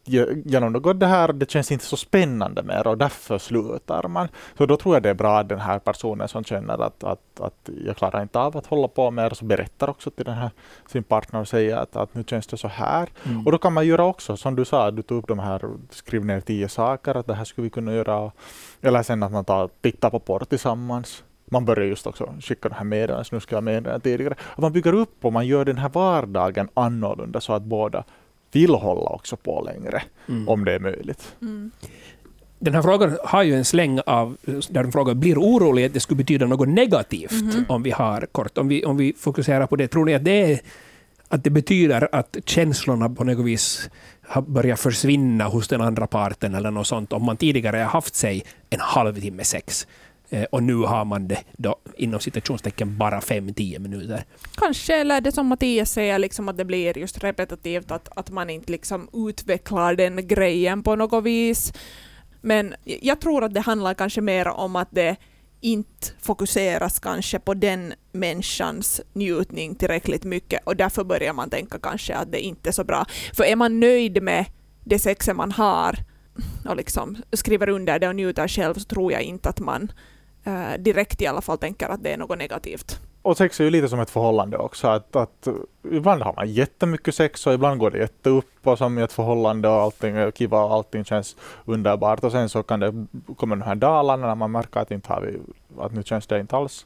genomgått 0.46 1.00
det 1.00 1.06
här 1.06 1.30
och 1.30 1.36
det 1.36 1.52
känns 1.52 1.72
inte 1.72 1.86
så 1.86 1.98
spännande 1.98 2.64
mer 2.64 2.88
och 2.88 2.98
därför 2.98 3.38
slutar 3.38 4.08
man. 4.08 4.28
Så 4.58 4.66
då 4.66 4.78
tror 4.78 4.96
jag 4.96 5.04
det 5.04 5.10
är 5.10 5.14
bra 5.14 5.40
att 5.40 5.50
den 5.50 5.60
här 5.60 5.80
personen 5.80 6.28
som 6.28 6.44
känner 6.44 6.84
att, 6.84 7.04
att, 7.04 7.40
att 7.40 7.70
jag 7.86 7.98
klarar 7.98 8.22
inte 8.22 8.40
av 8.40 8.58
att 8.58 8.66
hålla 8.66 8.88
på 8.88 9.12
mer, 9.12 9.30
så 9.30 9.46
berättar 9.46 9.90
också 9.90 10.12
till 10.12 10.26
den 10.26 10.34
här, 10.34 10.50
sin 10.88 11.04
partner 11.04 11.40
och 11.40 11.48
säger 11.48 11.78
att, 11.78 11.96
att 11.96 12.14
nu 12.14 12.24
känns 12.28 12.48
det 12.48 12.58
så 12.58 12.68
här. 12.68 13.10
Mm. 13.24 13.46
Och 13.46 13.52
då 13.52 13.58
kan 13.58 13.74
man 13.74 13.88
göra 13.88 14.06
också, 14.06 14.38
som 14.38 14.56
du 14.56 14.66
sa, 14.66 14.92
du 14.92 15.02
tog 15.02 15.18
upp 15.18 15.28
de 15.28 15.40
här, 15.40 15.62
skriv 15.90 16.26
ner 16.26 16.42
tio 16.42 16.70
saker, 16.70 17.16
att 17.16 17.28
det 17.28 17.34
här 17.34 17.46
skulle 17.46 17.64
vi 17.64 17.70
kunna 17.70 17.94
göra. 17.94 18.32
Eller 18.82 19.04
sen 19.04 19.24
att 19.24 19.32
man 19.32 19.46
tar, 19.46 19.70
tittar 19.82 20.10
på 20.10 20.20
porr 20.20 20.46
tillsammans 20.46 21.24
man 21.46 21.66
börjar 21.66 21.86
just 21.86 22.08
också 22.08 22.34
skicka 22.42 22.70
de 22.70 22.76
här 22.76 22.84
meddelandena, 22.84 23.30
nu 23.32 23.40
ska 23.40 23.56
jag 23.56 23.64
meddelanden 23.64 24.02
tidigare. 24.02 24.36
Att 24.52 24.58
man 24.58 24.74
bygger 24.74 24.94
upp 24.94 25.26
och 25.26 25.34
man 25.34 25.48
gör 25.48 25.66
den 25.66 25.78
här 25.78 25.90
vardagen 25.90 26.70
annorlunda 26.74 27.42
så 27.42 27.54
att 27.54 27.64
båda 27.64 28.04
vill 28.56 28.76
hålla 28.76 29.10
också 29.10 29.36
på 29.36 29.62
längre, 29.62 30.04
mm. 30.30 30.50
om 30.50 30.66
det 30.66 30.74
är 30.74 30.80
möjligt. 30.80 31.36
Mm. 31.42 31.72
Den 32.60 32.74
här 32.74 32.82
frågan 32.82 33.18
har 33.24 33.44
ju 33.44 33.56
en 33.56 33.66
släng 33.66 34.00
av, 34.06 34.38
där 34.70 34.84
de 34.84 34.92
frågar, 34.92 35.14
blir 35.14 35.38
orolig 35.38 35.86
att 35.86 35.94
det 35.94 36.00
skulle 36.00 36.18
betyda 36.18 36.46
något 36.46 36.70
negativt 36.70 37.32
mm. 37.32 37.66
om 37.68 37.84
vi 37.84 37.92
har 37.92 38.28
kort? 38.32 38.58
Om 38.58 38.68
vi, 38.68 38.86
om 38.86 38.98
vi 38.98 39.14
fokuserar 39.18 39.68
på 39.68 39.76
det, 39.76 39.88
tror 39.88 40.06
ni 40.06 40.14
att 40.14 40.26
det, 40.26 40.52
är, 40.52 40.60
att 41.28 41.44
det 41.44 41.50
betyder 41.50 42.10
att 42.12 42.38
känslorna 42.46 43.10
på 43.10 43.24
något 43.24 43.46
vis 43.46 43.90
har 44.22 44.42
börjat 44.42 44.80
försvinna 44.80 45.44
hos 45.44 45.68
den 45.68 45.82
andra 45.82 46.08
parten 46.08 46.56
eller 46.56 46.72
något 46.72 46.88
sånt, 46.88 47.14
om 47.14 47.26
man 47.26 47.38
tidigare 47.38 47.78
har 47.78 47.86
haft 47.86 48.16
sig 48.16 48.44
en 48.70 48.80
halvtimme 48.80 49.44
sex? 49.44 49.88
Eh, 50.36 50.44
och 50.44 50.64
nu 50.64 50.76
har 50.76 51.06
man 51.06 51.28
det 51.28 51.44
då, 51.58 51.76
inom 51.98 52.20
citationstecken 52.20 52.98
bara 52.98 53.20
5-10 53.20 53.80
minuter. 53.80 54.24
Kanske, 54.56 54.96
eller 54.96 55.22
det 55.22 55.32
som 55.32 55.48
Mattias 55.48 55.92
säger, 55.92 56.20
liksom 56.20 56.50
att 56.50 56.58
det 56.58 56.66
blir 56.66 56.98
just 56.98 57.24
repetitivt, 57.24 57.92
att, 57.92 58.10
att 58.18 58.30
man 58.30 58.50
inte 58.50 58.72
liksom 58.72 59.10
utvecklar 59.14 59.96
den 59.96 60.28
grejen 60.28 60.84
på 60.84 60.96
något 60.96 61.24
vis. 61.24 61.74
Men 62.42 62.76
jag 62.84 63.22
tror 63.22 63.44
att 63.44 63.54
det 63.54 63.60
handlar 63.60 63.94
kanske 63.94 64.22
mer 64.22 64.48
om 64.48 64.76
att 64.76 64.88
det 64.92 65.16
inte 65.62 66.08
fokuseras 66.22 67.00
kanske 67.00 67.40
på 67.40 67.54
den 67.54 67.94
människans 68.12 69.02
njutning 69.14 69.76
tillräckligt 69.76 70.24
mycket 70.24 70.62
och 70.64 70.76
därför 70.76 71.04
börjar 71.04 71.34
man 71.34 71.50
tänka 71.50 71.80
kanske 71.80 72.16
att 72.16 72.32
det 72.32 72.40
inte 72.40 72.70
är 72.70 72.74
så 72.74 72.84
bra. 72.84 73.06
För 73.34 73.44
är 73.44 73.56
man 73.56 73.80
nöjd 73.80 74.24
med 74.24 74.46
det 74.84 75.00
sexet 75.00 75.36
man 75.36 75.52
har 75.52 75.98
och 76.70 76.76
liksom 76.76 77.18
skriver 77.34 77.70
under 77.70 78.00
det 78.00 78.08
och 78.08 78.16
njuter 78.16 78.48
själv 78.48 78.74
så 78.74 78.84
tror 78.84 79.12
jag 79.12 79.22
inte 79.22 79.50
att 79.50 79.60
man 79.60 79.92
eh, 80.46 80.74
direkt 80.80 81.22
i 81.22 81.28
alla 81.28 81.42
fall 81.42 81.58
tänker 81.58 81.90
att 81.90 82.04
det 82.04 82.14
är 82.14 82.18
något 82.18 82.38
negativt. 82.38 83.00
Och 83.22 83.38
sex 83.38 83.60
är 83.60 83.64
ju 83.64 83.70
lite 83.70 83.90
som 83.90 84.00
ett 84.00 84.10
förhållande 84.10 84.58
också. 84.58 84.88
Att, 84.88 85.16
att 85.16 85.48
ibland 85.92 86.22
har 86.22 86.34
man 86.34 86.52
jättemycket 86.52 87.16
sex 87.16 87.48
och 87.48 87.54
ibland 87.54 87.80
går 87.80 87.92
det 87.92 87.98
jätteupp 87.98 88.46
och 88.64 88.78
som 88.78 89.00
i 89.00 89.02
ett 89.02 89.14
förhållande 89.14 89.68
och 89.68 89.76
allting 89.76 90.16
är 90.16 90.32
kiva 90.32 90.64
och 90.64 90.74
allting 90.74 91.06
känns 91.06 91.36
underbart. 91.66 92.24
Och 92.24 92.32
sen 92.32 92.50
så 92.50 92.64
kan 92.64 92.80
det 92.80 93.06
komma 93.38 93.56
de 93.56 93.62
här 93.62 93.76
dalarna 93.76 94.28
när 94.28 94.36
man 94.36 94.52
märker 94.52 94.80
att, 94.80 94.92
inte 94.92 95.14
har 95.14 95.22
vi, 95.22 95.40
att 95.82 95.94
nu 95.94 96.04
känns 96.04 96.28
det 96.28 96.40
inte 96.40 96.56
alls 96.56 96.86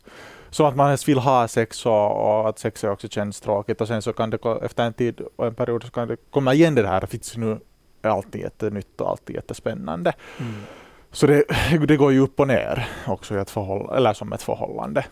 som 0.50 0.66
att 0.66 0.76
man 0.76 0.86
ens 0.86 1.08
vill 1.08 1.20
ha 1.20 1.48
sex 1.48 1.86
och, 1.86 2.12
och 2.12 2.50
att 2.50 2.60
sex 2.60 2.84
också 2.84 3.08
känns 3.08 3.42
tråkigt 3.42 3.82
och 3.82 3.88
sen 3.88 4.02
så 4.02 4.14
kan 4.14 4.30
det 4.30 4.38
efter 4.62 4.84
en 4.84 4.94
tid 4.94 5.22
och 5.36 5.48
en 5.48 5.56
period 5.56 5.84
så 5.84 5.92
kan 5.92 6.08
det 6.08 6.18
komma 6.30 6.54
igen 6.54 6.76
det 6.76 6.88
här 6.88 7.04
att 7.04 7.38
nu 7.38 7.60
är 8.02 8.10
alltid 8.10 8.42
jättenytt 8.42 9.02
och 9.02 9.10
alltid 9.10 9.36
jättespännande. 9.36 10.14
Mm. 10.40 10.54
Så 11.12 11.28
det, 11.28 11.44
det 11.88 11.98
går 11.98 12.12
ju 12.12 12.20
upp 12.20 12.40
och 12.40 12.48
ner 12.48 12.88
också 13.08 13.36
i 13.36 13.38
ett 13.38 13.58
eller 13.58 14.14
som 14.14 14.34
ett 14.34 14.42
förhållande. 14.42 15.06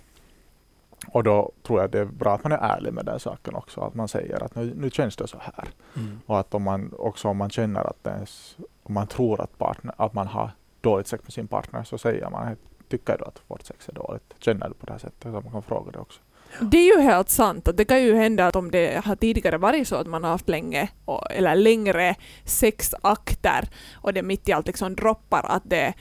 Och 1.08 1.24
då 1.24 1.52
tror 1.64 1.82
jag 1.82 1.92
det 1.92 2.00
är 2.00 2.06
bra 2.06 2.36
att 2.36 2.44
man 2.44 2.52
är 2.52 2.58
ärlig 2.58 2.94
med 2.94 3.06
den 3.06 3.20
saken 3.20 3.56
också, 3.56 3.82
att 3.82 3.94
man 3.94 4.08
säger 4.08 4.44
att 4.44 4.56
nu, 4.56 4.74
nu 4.76 4.90
känns 4.90 5.16
det 5.16 5.28
så 5.28 5.38
här. 5.42 5.68
Mm. 5.96 6.20
Och 6.26 6.40
att 6.40 6.54
om 6.54 6.64
man 6.64 6.94
också 6.98 7.28
om 7.28 7.38
man 7.38 7.50
känner 7.50 7.84
att 7.84 8.08
ens, 8.08 8.58
om 8.84 8.94
man 8.94 9.08
tror 9.08 9.42
att, 9.42 9.58
partner, 9.58 9.94
att 9.98 10.14
man 10.14 10.28
har 10.28 10.52
dåligt 10.82 11.08
sex 11.08 11.24
med 11.24 11.34
sin 11.34 11.48
partner 11.48 11.84
så 11.84 11.98
säger 11.98 12.30
man, 12.30 12.56
tycker 12.90 13.18
du 13.18 13.26
att 13.26 13.42
vårt 13.48 13.62
sex 13.62 13.90
är 13.90 13.94
dåligt? 13.94 14.34
Känner 14.40 14.68
du 14.68 14.74
på 14.74 14.86
det 14.86 14.92
här 14.92 15.00
sättet? 15.00 15.24
Så 15.24 15.30
man 15.30 15.52
kan 15.52 15.64
fråga 15.64 15.92
det 15.92 16.00
också. 16.00 16.22
Det 16.62 16.78
är 16.78 16.98
ju 16.98 17.02
helt 17.02 17.30
sant. 17.30 17.68
Att 17.68 17.78
det 17.78 17.86
kan 17.86 18.04
ju 18.04 18.16
hända 18.16 18.48
att 18.48 18.56
om 18.56 18.72
det 18.72 19.06
har 19.06 19.16
tidigare 19.16 19.58
varit 19.58 19.88
så 19.88 19.96
att 19.96 20.08
man 20.08 20.24
har 20.24 20.32
haft 20.32 20.50
länge, 20.50 20.90
eller 21.30 21.56
längre 21.56 22.16
sexakter 22.46 23.70
och 23.96 24.14
det 24.14 24.24
mitt 24.24 24.50
i 24.50 24.52
allt 24.52 24.68
liksom 24.68 24.96
droppar, 24.96 25.46
att 25.50 25.64
det 25.66 25.94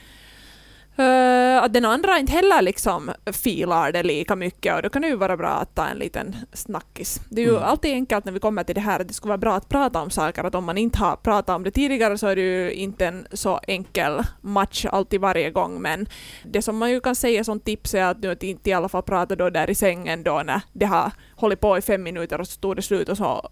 Uh, 0.99 1.63
att 1.63 1.73
den 1.73 1.85
andra 1.85 2.19
inte 2.19 2.33
heller 2.33 2.63
liksom 2.63 3.11
filar 3.33 3.93
det 3.93 4.03
lika 4.03 4.37
mycket 4.37 4.75
och 4.77 4.83
då 4.83 4.89
kan 4.89 5.03
det 5.03 5.09
ju 5.09 5.17
vara 5.17 5.37
bra 5.37 5.49
att 5.49 5.75
ta 5.75 5.87
en 5.87 5.99
liten 5.99 6.37
snackis. 6.53 7.21
Det 7.31 7.41
är 7.41 7.45
ju 7.45 7.51
mm. 7.51 7.63
alltid 7.63 7.93
enkelt 7.93 8.25
när 8.25 8.33
vi 8.33 8.41
kommer 8.41 8.65
till 8.65 8.75
det 8.75 8.81
här 8.81 9.01
att 9.01 9.09
det 9.09 9.15
skulle 9.15 9.31
vara 9.31 9.39
bra 9.39 9.55
att 9.55 9.69
prata 9.69 10.03
om 10.03 10.11
saker, 10.11 10.45
att 10.45 10.55
om 10.55 10.65
man 10.65 10.79
inte 10.79 10.99
har 10.99 11.17
pratat 11.17 11.57
om 11.57 11.63
det 11.63 11.71
tidigare 11.71 12.19
så 12.19 12.27
är 12.27 12.37
det 12.37 12.43
ju 12.43 12.73
inte 12.73 13.07
en 13.07 13.27
så 13.33 13.61
enkel 13.67 14.23
match 14.41 14.87
alltid 14.87 15.21
varje 15.21 15.51
gång 15.51 15.83
men 15.83 16.07
det 16.45 16.63
som 16.63 16.77
man 16.77 16.91
ju 16.91 17.01
kan 17.01 17.15
säga 17.15 17.45
som 17.45 17.61
tips 17.61 17.95
är 17.95 18.05
att 18.05 18.23
du 18.23 18.37
inte 18.41 18.71
i 18.71 18.73
alla 18.73 18.89
fall 18.89 19.03
prata 19.03 19.37
då 19.37 19.51
där 19.51 19.71
i 19.71 19.75
sängen 19.75 20.23
då 20.23 20.43
när 20.45 20.61
det 20.73 20.87
har 20.87 21.13
hållit 21.37 21.61
på 21.61 21.79
i 21.79 21.83
fem 21.83 22.03
minuter 22.03 22.41
och 22.41 22.49
så 22.49 22.61
tog 22.61 22.77
det 22.77 22.83
slut 22.83 23.09
och 23.09 23.17
så 23.17 23.51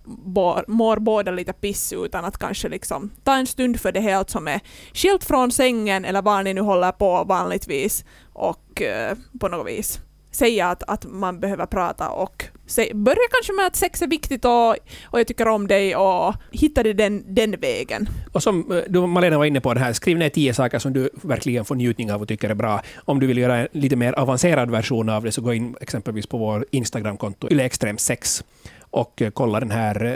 mår 0.67 0.99
båda 0.99 1.31
lite 1.31 1.53
piss 1.53 1.93
utan 1.93 2.25
att 2.25 2.39
kanske 2.39 2.69
liksom 2.69 3.11
ta 3.25 3.37
en 3.37 3.47
stund 3.47 3.81
för 3.81 3.93
det 3.93 4.01
helt 4.01 4.31
som 4.31 4.49
är 4.49 4.61
skilt 4.95 5.25
från 5.25 5.51
sängen 5.51 6.05
eller 6.05 6.23
var 6.23 6.43
ni 6.43 6.55
nu 6.55 6.61
håller 6.61 6.93
på 6.93 7.25
vanligtvis 7.25 8.05
och 8.33 8.83
eh, 8.83 9.17
på 9.41 9.49
något 9.49 9.67
vis 9.67 10.01
säga 10.35 10.71
att, 10.71 10.83
att 10.83 11.05
man 11.05 11.41
behöver 11.41 11.67
prata 11.67 12.09
och 12.09 12.45
se, 12.67 12.95
börja 12.95 13.29
kanske 13.31 13.53
med 13.53 13.67
att 13.67 13.77
sex 13.77 14.03
är 14.03 14.07
viktigt 14.07 14.45
och, 14.45 14.71
och 15.05 15.21
jag 15.21 15.27
tycker 15.27 15.49
om 15.49 15.67
dig 15.67 15.97
och 15.97 16.35
hitta 16.51 16.83
det 16.83 16.93
den, 16.93 17.35
den 17.35 17.51
vägen. 17.61 18.09
Och 18.33 18.43
som 18.43 18.73
eh, 18.73 18.79
du, 18.89 19.07
Malena 19.07 19.39
var 19.39 19.45
inne 19.45 19.61
på, 19.61 19.75
det 19.75 19.81
här, 19.81 19.93
skriv 19.93 20.19
ner 20.19 20.29
tio 20.29 20.55
saker 20.55 20.79
som 20.79 20.93
du 20.93 21.11
verkligen 21.23 21.65
får 21.65 21.75
njutning 21.75 22.13
av 22.13 22.23
och 22.23 22.29
tycker 22.29 22.51
är 22.51 22.55
bra. 22.55 22.83
Om 23.05 23.21
du 23.21 23.27
vill 23.27 23.39
göra 23.39 23.57
en 23.57 23.69
lite 23.73 23.97
mer 23.97 24.13
avancerad 24.13 24.71
version 24.71 25.09
av 25.09 25.25
det, 25.25 25.33
så 25.33 25.41
gå 25.41 25.55
in 25.55 25.77
exempelvis 25.81 26.27
på 26.27 26.39
vår 26.39 26.67
Instagramkonto, 26.71 27.49
ylextrem6, 27.49 28.45
och 28.91 29.23
eh, 29.23 29.31
kolla 29.31 29.61
den 29.61 29.71
här 29.71 30.05
eh, 30.05 30.15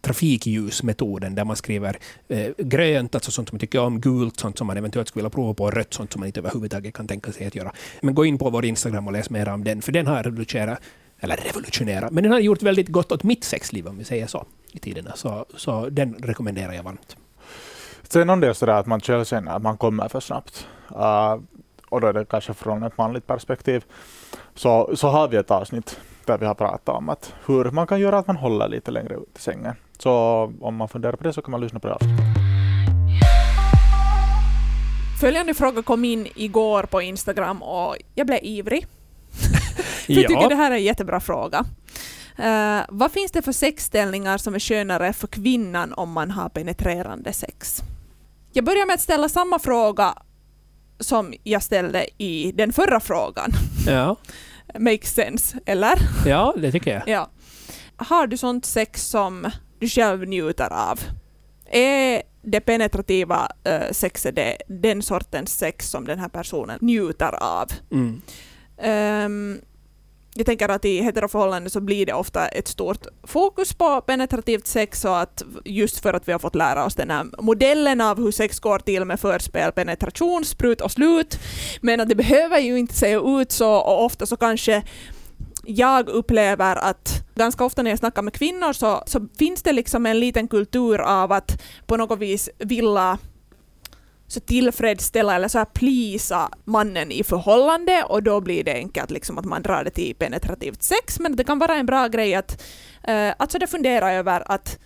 trafikljusmetoden 0.00 1.34
där 1.34 1.44
man 1.44 1.56
skriver 1.56 1.98
eh, 2.28 2.50
grönt, 2.58 3.14
alltså 3.14 3.30
sånt 3.30 3.48
som 3.48 3.56
man 3.56 3.60
tycker 3.60 3.80
om, 3.80 4.00
gult, 4.00 4.40
sånt 4.40 4.58
som 4.58 4.66
man 4.66 4.76
eventuellt 4.76 5.08
skulle 5.08 5.22
vilja 5.22 5.30
prova 5.30 5.54
på, 5.54 5.64
och 5.64 5.72
rött, 5.72 5.94
sånt 5.94 6.12
som 6.12 6.20
man 6.20 6.26
inte 6.26 6.40
överhuvudtaget 6.40 6.94
kan 6.94 7.06
tänka 7.06 7.32
sig 7.32 7.46
att 7.46 7.54
göra. 7.54 7.72
Men 8.00 8.14
gå 8.14 8.24
in 8.24 8.38
på 8.38 8.50
vår 8.50 8.64
Instagram 8.64 9.06
och 9.06 9.12
läs 9.12 9.30
mer 9.30 9.48
om 9.48 9.64
den, 9.64 9.82
för 9.82 9.92
den 9.92 10.06
har 10.06 10.22
revolutionerat, 10.22 10.80
eller 11.20 11.36
revolutionerat, 11.36 12.10
men 12.10 12.22
den 12.22 12.32
har 12.32 12.38
gjort 12.38 12.62
väldigt 12.62 12.88
gott 12.88 13.12
åt 13.12 13.22
mitt 13.22 13.44
sexliv, 13.44 13.86
om 13.86 13.98
vi 13.98 14.04
säger 14.04 14.26
så, 14.26 14.44
i 14.72 14.78
tiderna. 14.78 15.12
Så, 15.14 15.46
så 15.56 15.88
den 15.88 16.14
rekommenderar 16.14 16.72
jag 16.72 16.82
varmt. 16.82 17.16
Sen 18.02 18.30
om 18.30 18.40
det 18.40 18.48
är 18.48 18.52
sådär 18.52 18.72
att 18.72 18.86
man 18.86 19.00
själv 19.00 19.24
känner 19.24 19.56
att 19.56 19.62
man 19.62 19.78
kommer 19.78 20.08
för 20.08 20.20
snabbt, 20.20 20.66
uh, 20.90 21.36
och 21.88 22.00
då 22.00 22.06
är 22.06 22.12
det 22.12 22.24
kanske 22.24 22.54
från 22.54 22.82
ett 22.82 22.98
manligt 22.98 23.26
perspektiv, 23.26 23.84
så, 24.54 24.90
så 24.96 25.08
har 25.08 25.28
vi 25.28 25.36
ett 25.36 25.50
avsnitt 25.50 26.00
där 26.24 26.38
vi 26.38 26.46
har 26.46 26.54
pratat 26.54 26.88
om 26.88 27.08
att 27.08 27.34
hur 27.46 27.70
man 27.70 27.86
kan 27.86 28.00
göra 28.00 28.18
att 28.18 28.26
man 28.26 28.36
håller 28.36 28.68
lite 28.68 28.90
längre 28.90 29.14
ut 29.14 29.38
i 29.38 29.40
sängen. 29.40 29.74
Så 30.02 30.12
om 30.60 30.76
man 30.76 30.88
funderar 30.88 31.12
på 31.12 31.24
det 31.24 31.32
så 31.32 31.42
kan 31.42 31.50
man 31.50 31.60
lyssna 31.60 31.80
på 31.80 31.88
det 31.88 31.94
avsnittet. 31.94 32.24
Följande 35.20 35.54
fråga 35.54 35.82
kom 35.82 36.04
in 36.04 36.28
igår 36.34 36.82
på 36.82 37.02
Instagram 37.02 37.62
och 37.62 37.96
jag 38.14 38.26
blev 38.26 38.38
ivrig. 38.42 38.86
För 40.06 40.12
jag 40.12 40.28
tycker 40.28 40.48
det 40.48 40.54
här 40.54 40.70
är 40.70 40.74
en 40.74 40.82
jättebra 40.82 41.20
fråga. 41.20 41.64
Uh, 42.38 42.80
vad 42.88 43.12
finns 43.12 43.32
det 43.32 43.42
för 43.42 43.52
sexställningar 43.52 44.38
som 44.38 44.54
är 44.54 44.58
skönare 44.58 45.12
för 45.12 45.26
kvinnan 45.26 45.92
om 45.92 46.12
man 46.12 46.30
har 46.30 46.48
penetrerande 46.48 47.32
sex? 47.32 47.82
Jag 48.52 48.64
börjar 48.64 48.86
med 48.86 48.94
att 48.94 49.00
ställa 49.00 49.28
samma 49.28 49.58
fråga 49.58 50.14
som 51.00 51.34
jag 51.42 51.62
ställde 51.62 52.06
i 52.18 52.52
den 52.52 52.72
förra 52.72 53.00
frågan. 53.00 53.52
Ja. 53.86 54.16
Makes 54.78 55.14
sense, 55.14 55.58
eller? 55.66 55.98
ja, 56.26 56.54
det 56.56 56.72
tycker 56.72 56.90
jag. 56.94 57.08
Ja. 57.08 57.30
Har 57.96 58.26
du 58.26 58.36
sånt 58.36 58.66
sex 58.66 59.06
som 59.06 59.50
du 59.80 59.88
själv 59.88 60.28
njuter 60.28 60.72
av? 60.72 61.00
Är 61.70 62.22
det 62.42 62.60
penetrativa 62.60 63.48
uh, 63.68 63.92
sexet 63.92 64.36
det, 64.36 64.56
den 64.68 65.02
sortens 65.02 65.58
sex 65.58 65.90
som 65.90 66.04
den 66.04 66.18
här 66.18 66.28
personen 66.28 66.78
njuter 66.80 67.34
av? 67.42 67.68
Mm. 67.90 68.22
Um, 68.82 69.60
jag 70.34 70.46
tänker 70.46 70.68
att 70.68 70.84
i 70.84 71.02
heteroförhållanden 71.02 71.70
så 71.70 71.80
blir 71.80 72.06
det 72.06 72.12
ofta 72.12 72.48
ett 72.48 72.68
stort 72.68 73.06
fokus 73.22 73.74
på 73.74 74.00
penetrativt 74.00 74.66
sex 74.66 75.04
och 75.04 75.20
att 75.20 75.42
just 75.64 76.00
för 76.00 76.14
att 76.14 76.28
vi 76.28 76.32
har 76.32 76.38
fått 76.38 76.54
lära 76.54 76.84
oss 76.84 76.94
den 76.94 77.10
här 77.10 77.26
modellen 77.38 78.00
av 78.00 78.18
hur 78.18 78.30
sex 78.30 78.60
går 78.60 78.78
till 78.78 79.04
med 79.04 79.20
förspel, 79.20 79.72
penetration, 79.72 80.44
sprut 80.44 80.80
och 80.80 80.92
slut. 80.92 81.38
Men 81.80 82.00
att 82.00 82.08
det 82.08 82.14
behöver 82.14 82.58
ju 82.58 82.78
inte 82.78 82.94
se 82.94 83.14
ut 83.14 83.52
så 83.52 83.74
och 83.74 84.04
ofta 84.04 84.26
så 84.26 84.36
kanske 84.36 84.82
jag 85.64 86.08
upplever 86.08 86.76
att 86.76 87.24
ganska 87.34 87.64
ofta 87.64 87.82
när 87.82 87.90
jag 87.90 87.98
snackar 87.98 88.22
med 88.22 88.34
kvinnor 88.34 88.72
så, 88.72 89.02
så 89.06 89.28
finns 89.38 89.62
det 89.62 89.72
liksom 89.72 90.06
en 90.06 90.20
liten 90.20 90.48
kultur 90.48 90.98
av 90.98 91.32
att 91.32 91.62
på 91.86 91.96
något 91.96 92.18
vis 92.18 92.48
vilja 92.58 93.18
så 94.26 94.40
tillfredsställa 94.40 95.34
eller 95.34 95.48
så 95.48 95.58
här 95.58 95.64
plisa 95.64 96.50
mannen 96.64 97.12
i 97.12 97.24
förhållande 97.24 98.04
och 98.08 98.22
då 98.22 98.40
blir 98.40 98.64
det 98.64 98.74
enkelt 98.74 99.10
liksom 99.10 99.38
att 99.38 99.44
man 99.44 99.62
drar 99.62 99.84
det 99.84 99.90
till 99.90 100.14
penetrativt 100.14 100.82
sex 100.82 101.20
men 101.20 101.36
det 101.36 101.44
kan 101.44 101.58
vara 101.58 101.74
en 101.74 101.86
bra 101.86 102.08
grej 102.08 102.34
att, 102.34 102.62
eh, 103.02 103.32
alltså 103.38 103.58
det 103.58 103.66
fundera 103.66 104.12
över 104.12 104.52
att 104.52 104.78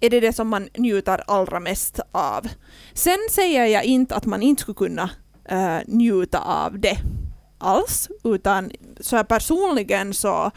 är 0.00 0.10
det 0.10 0.20
det 0.20 0.32
som 0.32 0.48
man 0.48 0.68
njuter 0.78 1.22
allra 1.26 1.60
mest 1.60 2.00
av. 2.12 2.48
Sen 2.92 3.18
säger 3.30 3.66
jag 3.66 3.84
inte 3.84 4.14
att 4.14 4.26
man 4.26 4.42
inte 4.42 4.62
skulle 4.62 4.74
kunna 4.74 5.10
eh, 5.44 5.78
njuta 5.86 6.38
av 6.38 6.78
det 6.78 6.98
alls, 7.58 8.08
utan 8.24 8.70
så 9.00 9.16
här 9.16 9.24
personligen 9.24 10.14
så, 10.14 10.50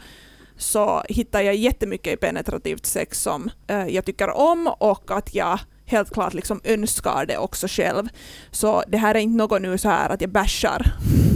så 0.56 1.02
hittar 1.08 1.40
jag 1.40 1.54
jättemycket 1.54 2.12
i 2.12 2.16
penetrativt 2.16 2.86
sex 2.86 3.22
som 3.22 3.50
eh, 3.66 3.86
jag 3.86 4.04
tycker 4.04 4.30
om 4.30 4.66
och 4.78 5.10
att 5.10 5.34
jag 5.34 5.58
helt 5.86 6.10
klart 6.10 6.34
liksom 6.34 6.60
önskar 6.64 7.26
det 7.26 7.38
också 7.38 7.66
själv. 7.68 8.08
Så 8.50 8.82
det 8.88 8.98
här 8.98 9.14
är 9.14 9.18
inte 9.18 9.36
något 9.36 9.62
nu 9.62 9.78
så 9.78 9.88
här 9.88 10.10
att 10.10 10.20
jag 10.20 10.30
bashar 10.30 10.92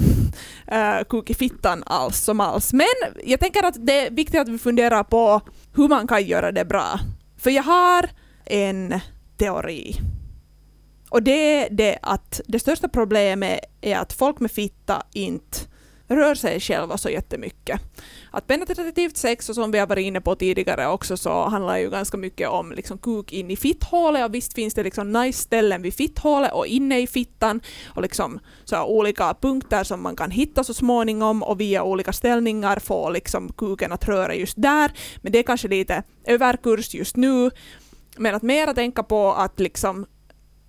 eh, 0.66 0.98
uh, 0.98 1.04
kuk 1.04 1.30
i 1.30 1.34
fittan 1.34 1.82
alls 1.86 2.20
som 2.20 2.40
alls. 2.40 2.72
Men 2.72 2.86
jag 3.24 3.40
tänker 3.40 3.62
att 3.62 3.86
det 3.86 4.06
är 4.06 4.10
viktigt 4.10 4.40
att 4.40 4.48
vi 4.48 4.58
funderar 4.58 5.04
på 5.04 5.40
hur 5.74 5.88
man 5.88 6.06
kan 6.06 6.24
göra 6.24 6.52
det 6.52 6.64
bra. 6.64 7.00
För 7.38 7.50
jag 7.50 7.62
har 7.62 8.08
en 8.44 9.00
teori. 9.38 10.00
Och 11.08 11.22
det 11.22 11.62
är 11.62 11.68
det 11.70 11.98
att 12.02 12.40
det 12.46 12.58
största 12.58 12.88
problemet 12.88 13.60
är 13.80 13.96
att 13.96 14.12
folk 14.12 14.40
med 14.40 14.50
fitta 14.50 15.02
inte 15.12 15.58
rör 16.08 16.34
sig 16.34 16.60
själva 16.60 16.98
så 16.98 17.10
jättemycket. 17.10 17.80
Att 18.30 18.46
penetrativt 18.46 19.16
sex, 19.16 19.48
och 19.48 19.54
som 19.54 19.70
vi 19.70 19.78
har 19.78 19.86
varit 19.86 20.06
inne 20.06 20.20
på 20.20 20.34
tidigare 20.34 20.88
också, 20.88 21.16
så 21.16 21.48
handlar 21.48 21.78
ju 21.78 21.90
ganska 21.90 22.16
mycket 22.16 22.48
om 22.48 22.72
liksom 22.72 22.98
kuk 22.98 23.32
in 23.32 23.50
i 23.50 23.56
fitthålet 23.56 24.24
och 24.24 24.34
visst 24.34 24.54
finns 24.54 24.74
det 24.74 24.82
liksom 24.82 25.12
nice 25.12 25.42
ställen 25.42 25.82
vid 25.82 25.94
fitthålet 25.94 26.52
och 26.52 26.66
inne 26.66 27.00
i 27.00 27.06
fittan 27.06 27.60
och 27.86 28.02
liksom 28.02 28.40
så 28.64 28.84
olika 28.84 29.34
punkter 29.40 29.84
som 29.84 30.02
man 30.02 30.16
kan 30.16 30.30
hitta 30.30 30.64
så 30.64 30.74
småningom 30.74 31.42
och 31.42 31.60
via 31.60 31.82
olika 31.82 32.12
ställningar 32.12 32.78
få 32.78 33.10
liksom 33.10 33.52
kuken 33.52 33.92
att 33.92 34.08
röra 34.08 34.34
just 34.34 34.62
där. 34.62 34.92
Men 35.22 35.32
det 35.32 35.38
är 35.38 35.42
kanske 35.42 35.68
lite 35.68 36.02
överkurs 36.24 36.94
just 36.94 37.16
nu. 37.16 37.50
Men 38.16 38.34
att 38.34 38.42
mera 38.42 38.74
tänka 38.74 39.02
på 39.02 39.32
att 39.32 39.60
liksom 39.60 40.06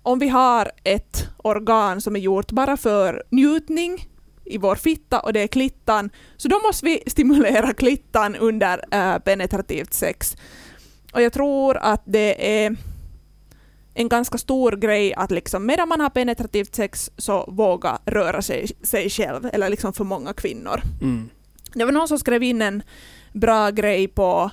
om 0.08 0.18
vi 0.18 0.28
har 0.28 0.70
ett 0.84 1.28
organ 1.36 2.00
som 2.00 2.16
är 2.16 2.20
gjort 2.20 2.52
bara 2.52 2.76
för 2.76 3.22
njutning 3.30 4.08
i 4.44 4.58
vår 4.58 4.74
fitta 4.74 5.20
och 5.20 5.32
det 5.32 5.40
är 5.40 5.46
klittan, 5.46 6.10
så 6.36 6.48
då 6.48 6.60
måste 6.66 6.86
vi 6.86 7.02
stimulera 7.06 7.72
klittan 7.72 8.36
under 8.36 8.84
äh, 8.90 9.18
penetrativt 9.18 9.94
sex. 9.94 10.36
Och 11.12 11.22
jag 11.22 11.32
tror 11.32 11.76
att 11.76 12.02
det 12.04 12.64
är 12.64 12.76
en 13.94 14.08
ganska 14.08 14.38
stor 14.38 14.72
grej 14.72 15.14
att 15.14 15.30
liksom 15.30 15.66
medan 15.66 15.88
man 15.88 16.00
har 16.00 16.10
penetrativt 16.10 16.74
sex 16.74 17.10
så 17.16 17.44
våga 17.48 17.98
röra 18.04 18.42
sig, 18.42 18.70
sig 18.82 19.10
själv, 19.10 19.48
eller 19.52 19.68
liksom 19.68 19.92
för 19.92 20.04
många 20.04 20.32
kvinnor. 20.32 20.80
Mm. 21.02 21.28
Det 21.74 21.84
var 21.84 21.92
någon 21.92 22.08
som 22.08 22.18
skrev 22.18 22.42
in 22.42 22.62
en 22.62 22.82
bra 23.32 23.70
grej 23.70 24.08
på 24.08 24.50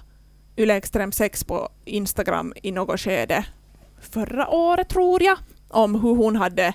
Yle 0.57 0.75
Extrem 0.75 1.11
6 1.11 1.43
på 1.43 1.69
Instagram 1.85 2.53
i 2.61 2.71
något 2.71 2.99
skede 2.99 3.45
förra 4.01 4.47
året 4.47 4.89
tror 4.89 5.23
jag, 5.23 5.37
om 5.69 5.95
hur 5.95 6.15
hon 6.15 6.35
hade 6.35 6.73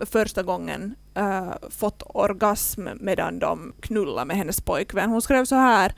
första 0.00 0.42
gången 0.42 0.94
uh, 1.18 1.52
fått 1.70 2.02
orgasm 2.06 2.88
medan 3.00 3.38
de 3.38 3.72
knullade 3.80 4.26
med 4.26 4.36
hennes 4.36 4.60
pojkvän. 4.60 5.10
Hon 5.10 5.22
skrev 5.22 5.44
så 5.44 5.54
här. 5.54 5.94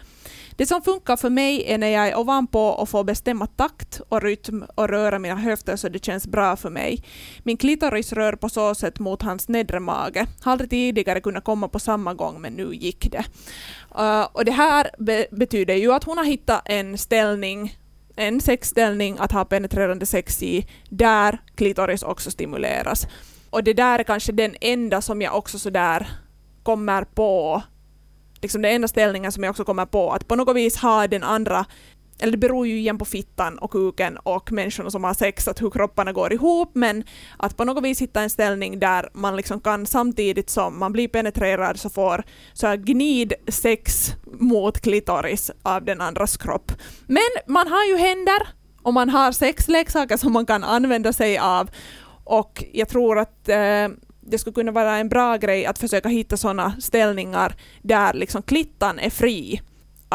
Det 0.56 0.66
som 0.66 0.82
funkar 0.82 1.16
för 1.16 1.30
mig 1.30 1.64
är 1.66 1.78
när 1.78 1.88
jag 1.88 2.08
är 2.08 2.18
ovanpå 2.18 2.68
och 2.68 2.88
får 2.88 3.04
bestämma 3.04 3.46
takt 3.46 4.00
och 4.08 4.22
rytm 4.22 4.64
och 4.74 4.88
röra 4.88 5.18
mina 5.18 5.34
höfter 5.34 5.76
så 5.76 5.88
det 5.88 6.04
känns 6.04 6.26
bra 6.26 6.56
för 6.56 6.70
mig. 6.70 7.04
Min 7.42 7.56
klitoris 7.56 8.12
rör 8.12 8.32
på 8.32 8.48
så 8.48 8.74
sätt 8.74 8.98
mot 8.98 9.22
hans 9.22 9.48
nedre 9.48 9.80
mage. 9.80 10.26
Har 10.42 10.52
aldrig 10.52 10.70
tidigare 10.70 11.20
kunnat 11.20 11.44
komma 11.44 11.68
på 11.68 11.78
samma 11.78 12.14
gång 12.14 12.40
men 12.40 12.52
nu 12.52 12.74
gick 12.74 13.12
det. 13.12 13.24
Uh, 13.98 14.28
och 14.32 14.44
det 14.44 14.52
här 14.52 14.90
be 14.98 15.26
betyder 15.30 15.74
ju 15.74 15.92
att 15.92 16.04
hon 16.04 16.18
har 16.18 16.24
hittat 16.24 16.62
en 16.64 16.98
ställning 16.98 17.76
en 18.16 18.40
sexställning 18.40 19.16
att 19.18 19.32
ha 19.32 19.44
penetrerande 19.44 20.06
sex 20.06 20.42
i 20.42 20.66
där 20.88 21.38
klitoris 21.54 22.02
också 22.02 22.30
stimuleras. 22.30 23.06
Och 23.50 23.64
det 23.64 23.72
där 23.72 23.98
är 23.98 24.02
kanske 24.02 24.32
den 24.32 24.56
enda 24.60 25.00
som 25.00 25.22
jag 25.22 25.36
också 25.36 25.58
sådär 25.58 26.08
kommer 26.62 27.04
på, 27.04 27.62
liksom 28.42 28.62
den 28.62 28.74
enda 28.74 28.88
ställningen 28.88 29.32
som 29.32 29.44
jag 29.44 29.50
också 29.50 29.64
kommer 29.64 29.86
på, 29.86 30.12
att 30.12 30.28
på 30.28 30.36
något 30.36 30.56
vis 30.56 30.76
ha 30.76 31.06
den 31.06 31.22
andra 31.22 31.66
eller 32.24 32.32
det 32.32 32.38
beror 32.38 32.66
ju 32.66 32.78
igen 32.78 32.98
på 32.98 33.04
fittan 33.04 33.58
och 33.58 33.70
kuken 33.70 34.16
och 34.16 34.52
människorna 34.52 34.90
som 34.90 35.04
har 35.04 35.14
sex, 35.14 35.48
att 35.48 35.62
hur 35.62 35.70
kropparna 35.70 36.12
går 36.12 36.32
ihop, 36.32 36.70
men 36.74 37.04
att 37.38 37.56
på 37.56 37.64
något 37.64 37.84
vis 37.84 38.02
hitta 38.02 38.22
en 38.22 38.30
ställning 38.30 38.78
där 38.78 39.08
man 39.12 39.36
liksom 39.36 39.60
kan 39.60 39.86
samtidigt 39.86 40.50
som 40.50 40.78
man 40.78 40.92
blir 40.92 41.08
penetrerad 41.08 41.80
så 41.80 41.90
får 41.90 42.24
så 42.52 42.66
här 42.66 42.76
gnid 42.76 43.32
sex 43.48 44.12
mot 44.26 44.80
klitoris 44.80 45.50
av 45.62 45.84
den 45.84 46.00
andras 46.00 46.36
kropp. 46.36 46.72
Men 47.06 47.30
man 47.46 47.68
har 47.68 47.84
ju 47.84 47.96
händer 47.96 48.48
och 48.82 48.94
man 48.94 49.10
har 49.10 49.32
sexleksaker 49.32 50.16
som 50.16 50.32
man 50.32 50.46
kan 50.46 50.64
använda 50.64 51.12
sig 51.12 51.38
av 51.38 51.70
och 52.24 52.64
jag 52.72 52.88
tror 52.88 53.18
att 53.18 53.48
eh, 53.48 53.88
det 54.20 54.38
skulle 54.38 54.54
kunna 54.54 54.72
vara 54.72 54.96
en 54.96 55.08
bra 55.08 55.36
grej 55.36 55.66
att 55.66 55.78
försöka 55.78 56.08
hitta 56.08 56.36
sådana 56.36 56.74
ställningar 56.80 57.54
där 57.82 58.12
liksom 58.12 58.42
klittan 58.42 58.98
är 58.98 59.10
fri. 59.10 59.60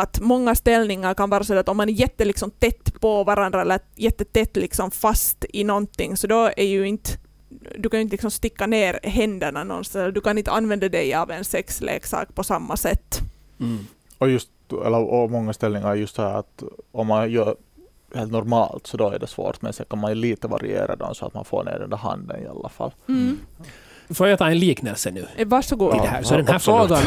Att 0.02 0.20
många 0.20 0.56
ställningar 0.56 1.14
kan 1.14 1.30
vara 1.30 1.44
så 1.44 1.58
att 1.58 1.70
om 1.70 1.78
man 1.78 1.90
är 1.90 1.94
jätte 1.94 2.26
liksom 2.26 2.52
tätt 2.52 3.02
på 3.02 3.24
varandra 3.24 3.62
eller 3.62 3.80
jättetätt 3.96 4.56
liksom 4.56 4.92
fast 4.92 5.46
i 5.50 5.64
någonting 5.64 6.18
så 6.18 6.28
då 6.28 6.52
är 6.58 6.66
ju 6.66 6.88
inte 6.88 7.12
du 7.78 7.90
kan 7.90 8.00
ju 8.00 8.02
inte 8.02 8.14
liksom 8.14 8.32
sticka 8.32 8.68
ner 8.68 9.00
händerna 9.04 9.64
någonstans, 9.64 10.14
du 10.14 10.22
kan 10.22 10.38
inte 10.38 10.52
använda 10.52 10.90
dig 10.90 11.14
av 11.14 11.32
en 11.32 11.44
sexleksak 11.46 12.36
på 12.36 12.44
samma 12.44 12.78
sätt. 12.78 13.20
Mm. 13.60 13.88
Och, 14.18 14.30
just, 14.30 14.50
eller, 14.86 14.98
och 14.98 15.32
många 15.32 15.54
ställningar 15.54 15.90
är 15.92 15.96
just 15.96 16.16
så 16.16 16.22
här 16.22 16.34
att 16.34 16.64
om 16.92 17.08
man 17.08 17.32
gör 17.32 17.56
helt 18.16 18.32
normalt 18.32 18.88
så 18.88 18.98
då 18.98 19.10
är 19.10 19.20
det 19.20 19.28
svårt 19.28 19.62
men 19.62 19.74
sen 19.74 19.86
kan 19.90 20.00
man 20.00 20.12
ju 20.12 20.16
lite 20.16 20.48
variera 20.48 20.96
dem 20.96 21.16
så 21.16 21.26
att 21.26 21.34
man 21.34 21.46
får 21.46 21.64
ner 21.64 21.80
den 21.80 21.90
där 21.90 21.98
handen 21.98 22.44
i 22.44 22.48
alla 22.48 22.70
fall. 22.70 22.92
Mm. 23.08 23.38
Får 24.14 24.28
jag 24.28 24.40
ta 24.40 24.48
en 24.50 24.60
liknelse 24.60 25.12
nu? 25.12 25.26
Eh, 25.36 25.48
Varsågod. 25.48 25.96
i 25.96 26.00
det 26.00 26.08
här. 26.08 26.24
Så 26.24 26.34
Ja, 26.34 26.38
den 26.38 26.48
här 26.48 26.56
absolut. 26.56 26.88
frågan, 26.88 27.04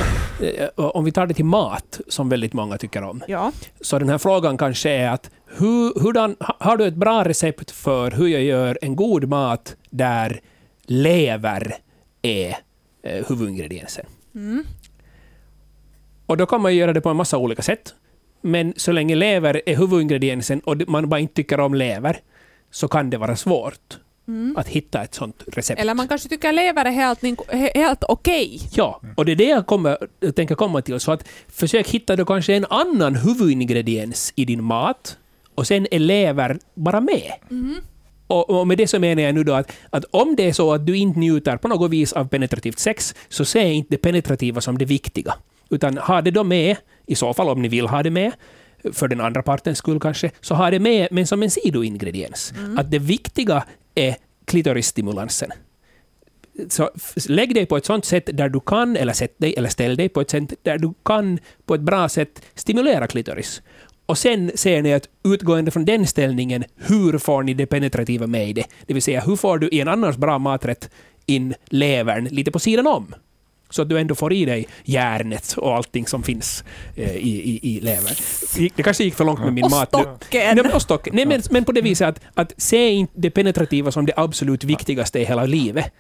eh, 0.59 0.69
om 0.77 1.05
vi 1.05 1.13
tar 1.13 1.27
det 1.27 1.35
till 1.35 1.45
mat, 1.45 2.01
som 2.09 2.29
väldigt 2.29 2.53
många 2.53 2.79
tycker 2.79 3.03
om, 3.03 3.23
ja. 3.29 3.53
så 3.81 3.99
den 3.99 4.09
här 4.09 4.19
frågan 4.19 4.59
kanske 4.59 4.91
är 4.91 5.11
att 5.11 5.31
hur, 5.47 6.01
hurdan, 6.03 6.37
ha- 6.41 6.57
har 6.61 6.77
du 6.77 6.87
ett 6.87 6.95
bra 6.95 7.25
recept 7.25 7.71
för 7.71 8.11
hur 8.11 8.27
jag 8.29 8.43
gör 8.43 8.79
en 8.83 8.97
god 8.97 9.29
mat 9.29 9.77
där 9.91 10.41
lever 10.87 11.75
är 12.23 12.57
eh, 13.03 13.25
huvudingrediensen? 13.29 14.07
Mm. 14.35 14.65
Och 16.27 16.37
då 16.37 16.47
kan 16.47 16.61
man 16.61 16.75
göra 16.77 16.93
det 16.93 17.01
på 17.01 17.09
en 17.09 17.17
massa 17.17 17.39
olika 17.39 17.63
sätt. 17.63 17.95
Men 18.41 18.75
så 18.77 18.93
länge 18.93 19.15
lever 19.15 19.63
är 19.67 19.77
huvudingrediensen 19.77 20.61
och 20.61 20.77
man 20.89 21.09
bara 21.09 21.21
inte 21.21 21.35
tycker 21.35 21.61
om 21.61 21.75
lever, 21.75 22.21
så 22.71 22.89
kan 22.89 23.11
det 23.11 23.17
vara 23.19 23.37
svårt 23.37 23.99
Mm. 24.29 24.57
att 24.57 24.69
hitta 24.69 25.03
ett 25.03 25.15
sånt 25.15 25.43
recept. 25.47 25.81
Eller 25.81 25.95
man 25.95 26.09
kanske 26.09 26.29
tycker 26.29 26.53
lever 26.53 26.85
är 26.85 26.91
helt, 26.91 27.21
he- 27.23 27.71
helt 27.75 28.05
okej. 28.09 28.61
Ja, 28.75 29.01
och 29.17 29.25
det 29.25 29.33
är 29.33 29.37
det 29.37 29.45
jag, 29.45 29.67
kommer, 29.67 29.99
jag 30.21 30.37
tänker 30.37 30.55
komma 30.55 30.83
till. 30.83 31.01
Så 31.01 31.13
att 31.13 31.29
försök 31.49 31.89
hitta 31.89 32.17
då 32.17 32.25
kanske 32.25 32.55
en 32.55 32.67
annan 32.71 33.17
huvudingrediens 33.17 34.33
i 34.37 34.45
din 34.45 34.65
mat 34.65 35.17
och 35.55 35.67
sen 35.67 35.87
är 35.91 35.99
lever 35.99 36.59
bara 36.75 37.01
med. 37.01 37.33
Och, 38.27 38.51
och 38.51 38.67
med 38.67 38.79
det 38.79 38.87
så 38.87 38.99
menar 38.99 39.23
jag 39.23 39.35
nu 39.35 39.45
då 39.45 39.53
att, 39.55 39.73
att 39.91 40.05
om 40.11 40.37
det 40.37 40.49
är 40.49 40.53
så 40.53 40.73
att 40.73 40.87
du 40.87 40.97
inte 40.97 41.19
njuter 41.19 41.57
på 41.57 41.69
något 41.69 41.91
vis 41.91 42.13
av 42.13 42.29
penetrativt 42.29 42.79
sex, 42.79 43.15
så 43.29 43.45
se 43.45 43.73
inte 43.73 43.91
det 43.91 43.99
penetrativa 43.99 44.61
som 44.61 44.79
det 44.79 44.85
viktiga. 44.85 45.35
Utan 45.71 45.99
ha 45.99 46.23
det 46.23 46.31
då 46.31 46.45
med, 46.45 46.77
i 47.07 47.15
så 47.15 47.35
fall 47.35 47.49
om 47.49 47.63
ni 47.63 47.69
vill 47.69 47.87
ha 47.87 48.03
det 48.03 48.11
med, 48.11 48.33
för 48.93 49.09
den 49.09 49.21
andra 49.21 49.43
partens 49.43 49.79
skull 49.79 50.01
kanske, 50.01 50.31
så 50.41 50.55
ha 50.55 50.71
det 50.71 50.79
med 50.79 51.09
men 51.11 51.27
som 51.27 51.43
en 51.43 51.51
sidoingrediens. 51.51 52.53
Att 52.79 52.91
det 52.91 52.99
viktiga 52.99 53.65
E 53.95 54.09
är 54.09 54.17
klitorisstimulansen. 54.45 55.51
Så 56.69 56.91
lägg 57.29 57.55
dig 57.55 57.67
på 57.67 57.77
ett 57.77 57.85
sånt 57.85 58.05
sätt 58.05 58.31
där 58.33 58.49
du 58.49 58.61
kan, 58.61 58.97
eller 58.97 59.13
sätt 59.13 59.35
dig, 59.39 59.55
eller 59.57 59.69
ställ 59.69 59.97
dig 59.97 60.09
på 60.09 60.21
ett 60.21 60.31
sätt 60.31 60.53
där 60.63 60.79
du 60.79 60.95
kan 61.05 61.39
på 61.67 61.75
ett 61.75 61.81
bra 61.81 62.09
sätt 62.09 62.43
stimulera 62.55 63.07
klitoris. 63.07 63.63
Och 64.07 64.19
sen 64.19 64.51
ser 64.55 64.83
ni 64.83 64.95
att 64.95 65.09
utgående 65.25 65.71
från 65.71 65.85
den 65.85 66.07
ställningen, 66.07 66.65
hur 66.77 67.19
får 67.19 67.43
ni 67.43 67.55
det 67.55 67.67
penetrativa 67.67 68.27
med 68.27 68.49
i 68.49 68.53
det? 68.53 68.65
Det 68.87 68.95
vill 68.95 69.03
säga, 69.03 69.21
hur 69.21 69.37
får 69.37 69.59
du 69.59 69.69
i 69.69 69.81
en 69.81 69.89
annars 69.89 70.17
bra 70.17 70.39
maträtt 70.39 70.91
in 71.27 71.55
levern 71.67 72.25
lite 72.25 72.51
på 72.51 72.59
sidan 72.59 72.87
om? 72.87 73.15
Så 73.73 73.83
att 73.83 73.89
du 73.89 73.99
ändå 73.99 74.15
får 74.15 74.33
i 74.33 74.45
dig 74.45 74.69
järnet 74.85 75.55
och 75.57 75.75
allting 75.77 76.07
som 76.07 76.23
finns 76.23 76.65
eh, 76.97 77.17
i, 77.17 77.61
i, 77.63 77.77
i 77.77 77.81
levern. 77.81 78.15
Det 78.77 78.83
kanske 78.83 79.05
gick 79.05 79.15
för 79.15 79.25
långt 79.25 79.41
med 79.41 79.53
min 79.53 79.65
Och 79.65 79.71
mat 79.71 79.89
stocken. 79.89 80.45
Nej, 80.45 80.55
men, 80.65 80.73
och 80.73 80.83
stock. 80.83 81.09
Nej, 81.13 81.27
men, 81.27 81.43
men 81.51 81.65
på 81.65 81.73
det 81.73 81.81
viset 81.81 82.09
att, 82.09 82.21
att 82.35 82.53
se 82.57 82.89
inte 82.89 83.13
det 83.17 83.31
penetrativa 83.31 83.93
som 83.93 84.07
det 84.07 84.13
absolut 84.17 84.65
viktigaste 84.65 85.19
i 85.21 85.25
hela 85.25 85.45
livet. 85.45 85.93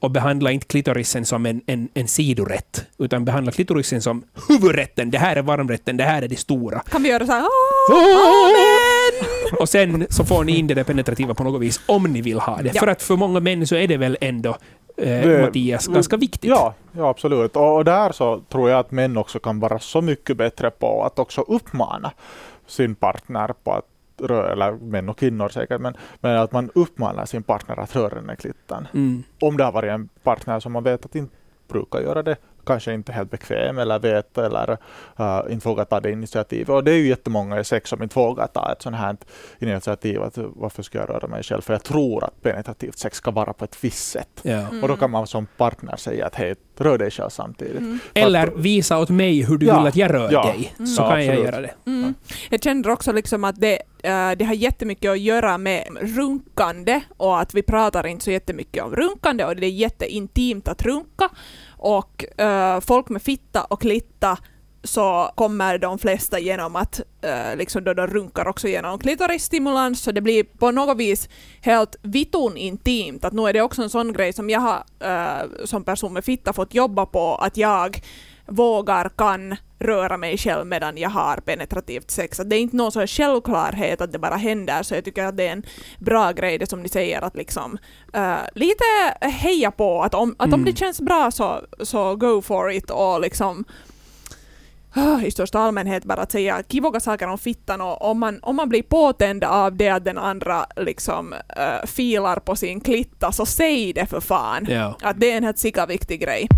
Och 0.00 0.10
behandla 0.10 0.50
inte 0.52 0.66
klitorisen 0.66 1.24
som 1.24 1.46
en, 1.46 1.60
en, 1.66 1.88
en 1.94 2.08
sidorätt, 2.08 2.84
utan 2.98 3.24
behandla 3.24 3.52
klitorisen 3.52 4.02
som 4.02 4.24
huvudrätten. 4.48 5.10
Det 5.10 5.18
här 5.18 5.36
är 5.36 5.42
varmrätten, 5.42 5.96
det 5.96 6.04
här 6.04 6.22
är 6.22 6.28
det 6.28 6.36
stora. 6.36 6.80
Kan 6.80 7.02
vi 7.02 7.08
göra 7.08 7.26
så 7.26 7.32
här? 7.32 7.44
"Åh, 7.90 8.46
Amen! 8.46 9.58
Och 9.60 9.68
sen 9.68 10.06
så 10.10 10.24
får 10.24 10.44
ni 10.44 10.58
in 10.58 10.66
det 10.66 10.74
där 10.74 10.84
penetrativa 10.84 11.34
på 11.34 11.44
något 11.44 11.62
vis, 11.62 11.80
om 11.86 12.02
ni 12.12 12.20
vill 12.22 12.38
ha 12.38 12.56
det. 12.62 12.70
Ja. 12.74 12.80
För 12.80 12.86
att 12.86 13.02
för 13.02 13.16
många 13.16 13.40
män 13.40 13.66
så 13.66 13.74
är 13.76 13.88
det 13.88 13.96
väl 13.96 14.18
ändå, 14.20 14.56
eh, 15.02 15.40
Mattias, 15.40 15.86
ganska 15.86 16.16
viktigt. 16.16 16.50
Ja, 16.50 16.74
ja 16.92 17.08
absolut. 17.08 17.56
Och, 17.56 17.76
och 17.76 17.84
där 17.84 18.12
så 18.12 18.40
tror 18.48 18.70
jag 18.70 18.78
att 18.78 18.90
män 18.90 19.16
också 19.16 19.38
kan 19.38 19.60
vara 19.60 19.78
så 19.78 20.00
mycket 20.00 20.36
bättre 20.36 20.70
på 20.70 21.04
att 21.04 21.18
också 21.18 21.40
uppmana 21.40 22.12
sin 22.66 22.94
partner 22.94 23.54
på 23.64 23.72
att 23.72 23.84
eller 24.30 24.72
män 24.72 25.08
och 25.08 25.18
kvinnor 25.18 25.48
säkert, 25.48 25.80
men, 25.80 25.96
men 26.20 26.36
att 26.36 26.52
man 26.52 26.70
uppmanar 26.74 27.24
sin 27.24 27.42
partner 27.42 27.80
att 27.80 27.96
röra 27.96 28.14
den 28.14 28.28
här 28.28 28.36
klittan. 28.36 28.88
Mm. 28.94 29.22
Om 29.40 29.56
det 29.56 29.64
har 29.64 29.72
varit 29.72 29.90
en 29.90 30.08
partner 30.22 30.60
som 30.60 30.72
man 30.72 30.84
vet 30.84 31.04
att 31.04 31.14
inte 31.14 31.34
brukar 31.68 32.00
göra 32.00 32.22
det, 32.22 32.36
kanske 32.66 32.94
inte 32.94 33.12
helt 33.12 33.30
bekväm 33.30 33.78
eller 33.78 33.98
vet 33.98 34.38
eller 34.38 34.76
uh, 35.20 35.52
inte 35.52 35.68
vågar 35.68 35.84
ta 35.84 36.00
det 36.00 36.10
initiativet. 36.10 36.68
Och 36.68 36.84
det 36.84 36.90
är 36.92 36.96
ju 36.96 37.08
jättemånga 37.08 37.60
i 37.60 37.64
sex 37.64 37.90
som 37.90 38.02
inte 38.02 38.18
vågar 38.18 38.46
ta 38.46 38.72
ett 38.72 38.82
sånt 38.82 38.96
här 38.96 39.16
initiativ. 39.58 40.22
Att 40.22 40.38
varför 40.38 40.82
ska 40.82 40.98
jag 40.98 41.10
röra 41.10 41.26
mig 41.28 41.42
själv? 41.42 41.60
För 41.60 41.72
jag 41.74 41.84
tror 41.84 42.24
att 42.24 42.42
penetrativt 42.42 42.98
sex 42.98 43.16
ska 43.16 43.30
vara 43.30 43.52
på 43.52 43.64
ett 43.64 43.76
visst 43.84 44.10
sätt. 44.10 44.40
Ja. 44.42 44.66
Och 44.82 44.88
då 44.88 44.96
kan 44.96 45.10
man 45.10 45.26
som 45.26 45.46
partner 45.56 45.96
säga 45.96 46.26
att 46.26 46.34
hej, 46.34 46.54
rör 46.78 46.98
dig 46.98 47.10
själv 47.10 47.28
samtidigt. 47.28 47.78
Mm. 47.80 47.98
Eller 48.14 48.46
visa 48.56 48.98
åt 48.98 49.08
mig 49.10 49.42
hur 49.44 49.58
du 49.58 49.66
Ja, 49.66 49.78
vill 49.78 49.86
att 49.88 49.96
jag 49.96 50.14
rör 50.14 50.32
ja. 50.32 50.42
dig, 50.42 50.74
så 50.86 51.02
Ja, 51.02 51.08
kan 51.08 51.24
jag 51.24 51.34
absolut. 51.34 51.52
göra 51.52 51.60
det. 51.62 51.74
Mm. 51.86 52.14
Jag 52.50 52.62
känner 52.62 52.90
också 52.90 53.12
liksom 53.12 53.44
att 53.44 53.60
det, 53.60 53.78
Eh, 54.02 54.30
det 54.30 54.44
har 54.44 54.54
jättemycket 54.54 55.10
att 55.10 55.20
göra 55.20 55.58
med 55.58 55.98
runkande 56.00 57.00
och 57.16 57.40
att 57.40 57.54
vi 57.54 57.62
pratar 57.62 58.06
inte 58.06 58.24
så 58.24 58.30
jättemycket 58.30 58.84
om 58.84 58.96
runkande 58.96 59.44
och 59.44 59.56
det 59.56 59.66
är 59.66 59.70
jätteintimt 59.70 60.68
att 60.68 60.82
runka. 60.82 61.28
Och 61.76 62.40
eh, 62.40 62.80
folk 62.80 63.08
med 63.08 63.22
fitta 63.22 63.64
och 63.64 63.80
klitta 63.80 64.38
så 64.84 65.30
kommer 65.34 65.78
de 65.78 65.98
flesta 65.98 66.38
genom 66.38 66.76
att 66.76 67.00
eh, 67.20 67.56
liksom 67.56 67.84
då 67.84 67.94
de 67.94 68.06
runkar 68.06 68.48
också 68.48 68.68
genom 68.68 68.98
klitorisstimulans 68.98 70.02
så 70.02 70.12
det 70.12 70.20
blir 70.20 70.44
på 70.44 70.70
något 70.70 70.96
vis 70.96 71.28
helt 71.60 71.96
vitun 72.02 72.56
intimt. 72.56 73.24
Att 73.24 73.32
nu 73.32 73.42
är 73.42 73.52
det 73.52 73.62
också 73.62 73.82
en 73.82 73.90
sån 73.90 74.12
grej 74.12 74.32
som 74.32 74.50
jag 74.50 74.60
har 74.60 74.84
eh, 75.00 75.64
som 75.64 75.84
person 75.84 76.12
med 76.12 76.24
fitta 76.24 76.52
fått 76.52 76.74
jobba 76.74 77.06
på 77.06 77.34
att 77.34 77.56
jag 77.56 78.02
vågar, 78.46 79.08
kan 79.08 79.56
röra 79.78 80.16
mig 80.16 80.38
själv 80.38 80.66
medan 80.66 80.98
jag 80.98 81.10
har 81.10 81.36
penetrativt 81.36 82.10
sex. 82.10 82.40
Att 82.40 82.50
det 82.50 82.56
är 82.56 82.60
inte 82.60 82.76
någon 82.76 82.92
sån 82.92 83.06
självklarhet 83.06 84.00
att 84.00 84.12
det 84.12 84.18
bara 84.18 84.36
händer, 84.36 84.82
så 84.82 84.94
jag 84.94 85.04
tycker 85.04 85.24
att 85.24 85.36
det 85.36 85.46
är 85.46 85.52
en 85.52 85.62
bra 85.98 86.32
grej 86.32 86.58
det 86.58 86.66
som 86.70 86.82
ni 86.82 86.88
säger 86.88 87.22
att 87.22 87.36
liksom 87.36 87.78
eh, 88.12 88.36
lite 88.54 88.84
heja 89.20 89.70
på 89.70 90.02
att 90.02 90.14
om, 90.14 90.34
att 90.38 90.46
om 90.46 90.54
Mm. 90.54 90.64
det 90.64 90.78
känns 90.78 91.00
bra 91.00 91.30
så, 91.30 91.60
så 91.82 92.16
go 92.16 92.42
for 92.42 92.70
it 92.70 92.90
och 92.90 93.20
liksom 93.20 93.64
ah, 94.94 95.20
i 95.20 95.30
största 95.30 95.58
allmänhet 95.58 96.04
bara 96.04 96.22
att 96.22 96.32
säga 96.32 96.62
kivoga 96.68 97.00
saker 97.00 97.28
om 97.28 97.38
fittan 97.38 97.80
och 97.80 98.10
om 98.10 98.18
man, 98.20 98.38
om 98.42 98.56
man 98.56 98.68
blir 98.68 98.82
påtänd 98.82 99.44
av 99.44 99.76
det 99.76 99.88
att 99.88 100.04
den 100.04 100.18
andra 100.18 100.66
liksom 100.76 101.32
eh, 101.32 101.86
filar 101.86 102.36
på 102.36 102.56
sin 102.56 102.80
klitta 102.80 103.32
så 103.32 103.46
säg 103.46 103.92
det 103.92 104.06
för 104.06 104.20
fan. 104.20 104.66
Ja. 104.70 104.96
Att 105.02 105.20
det 105.20 105.32
är 105.32 105.36
en 105.36 105.44
helt 105.44 105.58
sika 105.58 105.86
viktig 105.86 106.20
grej. 106.20 106.48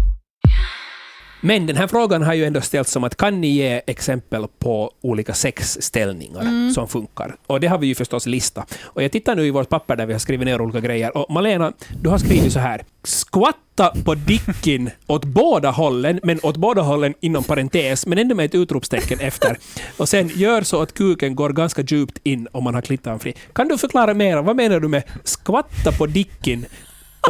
Men 1.45 1.67
den 1.67 1.77
här 1.77 1.87
frågan 1.87 2.23
har 2.23 2.35
ju 2.35 2.45
ändå 2.45 2.61
ställts 2.61 2.91
som 2.93 3.05
att 3.05 3.17
kan 3.17 3.41
ni 3.41 3.49
ge 3.49 3.83
exempel 3.87 4.47
på 4.59 4.91
olika 5.01 5.35
sexställningar 5.35 6.41
Mm. 6.41 6.71
som 6.75 6.89
funkar? 6.89 7.37
Och 7.47 7.61
det 7.61 7.67
har 7.67 7.79
vi 7.79 7.87
ju 7.87 7.95
förstås 7.95 8.27
lista. 8.27 8.67
Och 8.83 9.03
jag 9.03 9.13
tittar 9.13 9.35
nu 9.37 9.47
i 9.47 9.51
vårt 9.51 9.69
papper 9.69 9.97
där 9.97 10.07
vi 10.07 10.13
har 10.13 10.21
skrivit 10.21 10.47
ner 10.47 10.61
olika 10.61 10.81
grejer. 10.81 11.17
Och 11.17 11.31
Malena, 11.31 11.73
du 12.03 12.09
har 12.09 12.19
skrivit 12.19 12.53
så 12.53 12.59
här. 12.59 12.85
Skvatta 13.03 13.93
på 14.05 14.15
dicken 14.15 14.91
åt 15.07 15.25
båda 15.25 15.71
hållen, 15.71 16.21
men 16.23 16.41
åt 16.43 16.57
båda 16.57 16.83
hållen 16.83 17.15
inom 17.21 17.45
parentes, 17.45 18.07
men 18.07 18.19
ändå 18.19 18.35
med 18.35 18.45
ett 18.47 18.55
utropstecken 18.55 19.21
efter. 19.21 19.59
Och 19.97 20.09
sen 20.09 20.29
gör 20.35 20.63
så 20.63 20.83
att 20.83 20.95
kuken 20.95 21.35
går 21.35 21.51
ganska 21.51 21.83
djupt 21.83 22.19
in 22.23 22.49
om 22.53 22.65
man 22.65 22.75
har 22.75 22.83
klittan 22.83 23.19
fri. 23.19 23.35
Kan 23.53 23.69
du 23.69 23.79
förklara 23.79 24.15
mer? 24.15 24.37
Vad 24.43 24.57
menar 24.57 24.81
du 24.81 24.89
med 24.89 25.03
skvatta 25.25 25.93
på 25.99 26.07
dicken 26.07 26.67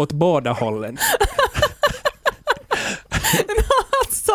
åt 0.01 0.13
båda 0.13 0.53
hållen? 0.53 0.99
Alltså, 4.07 4.33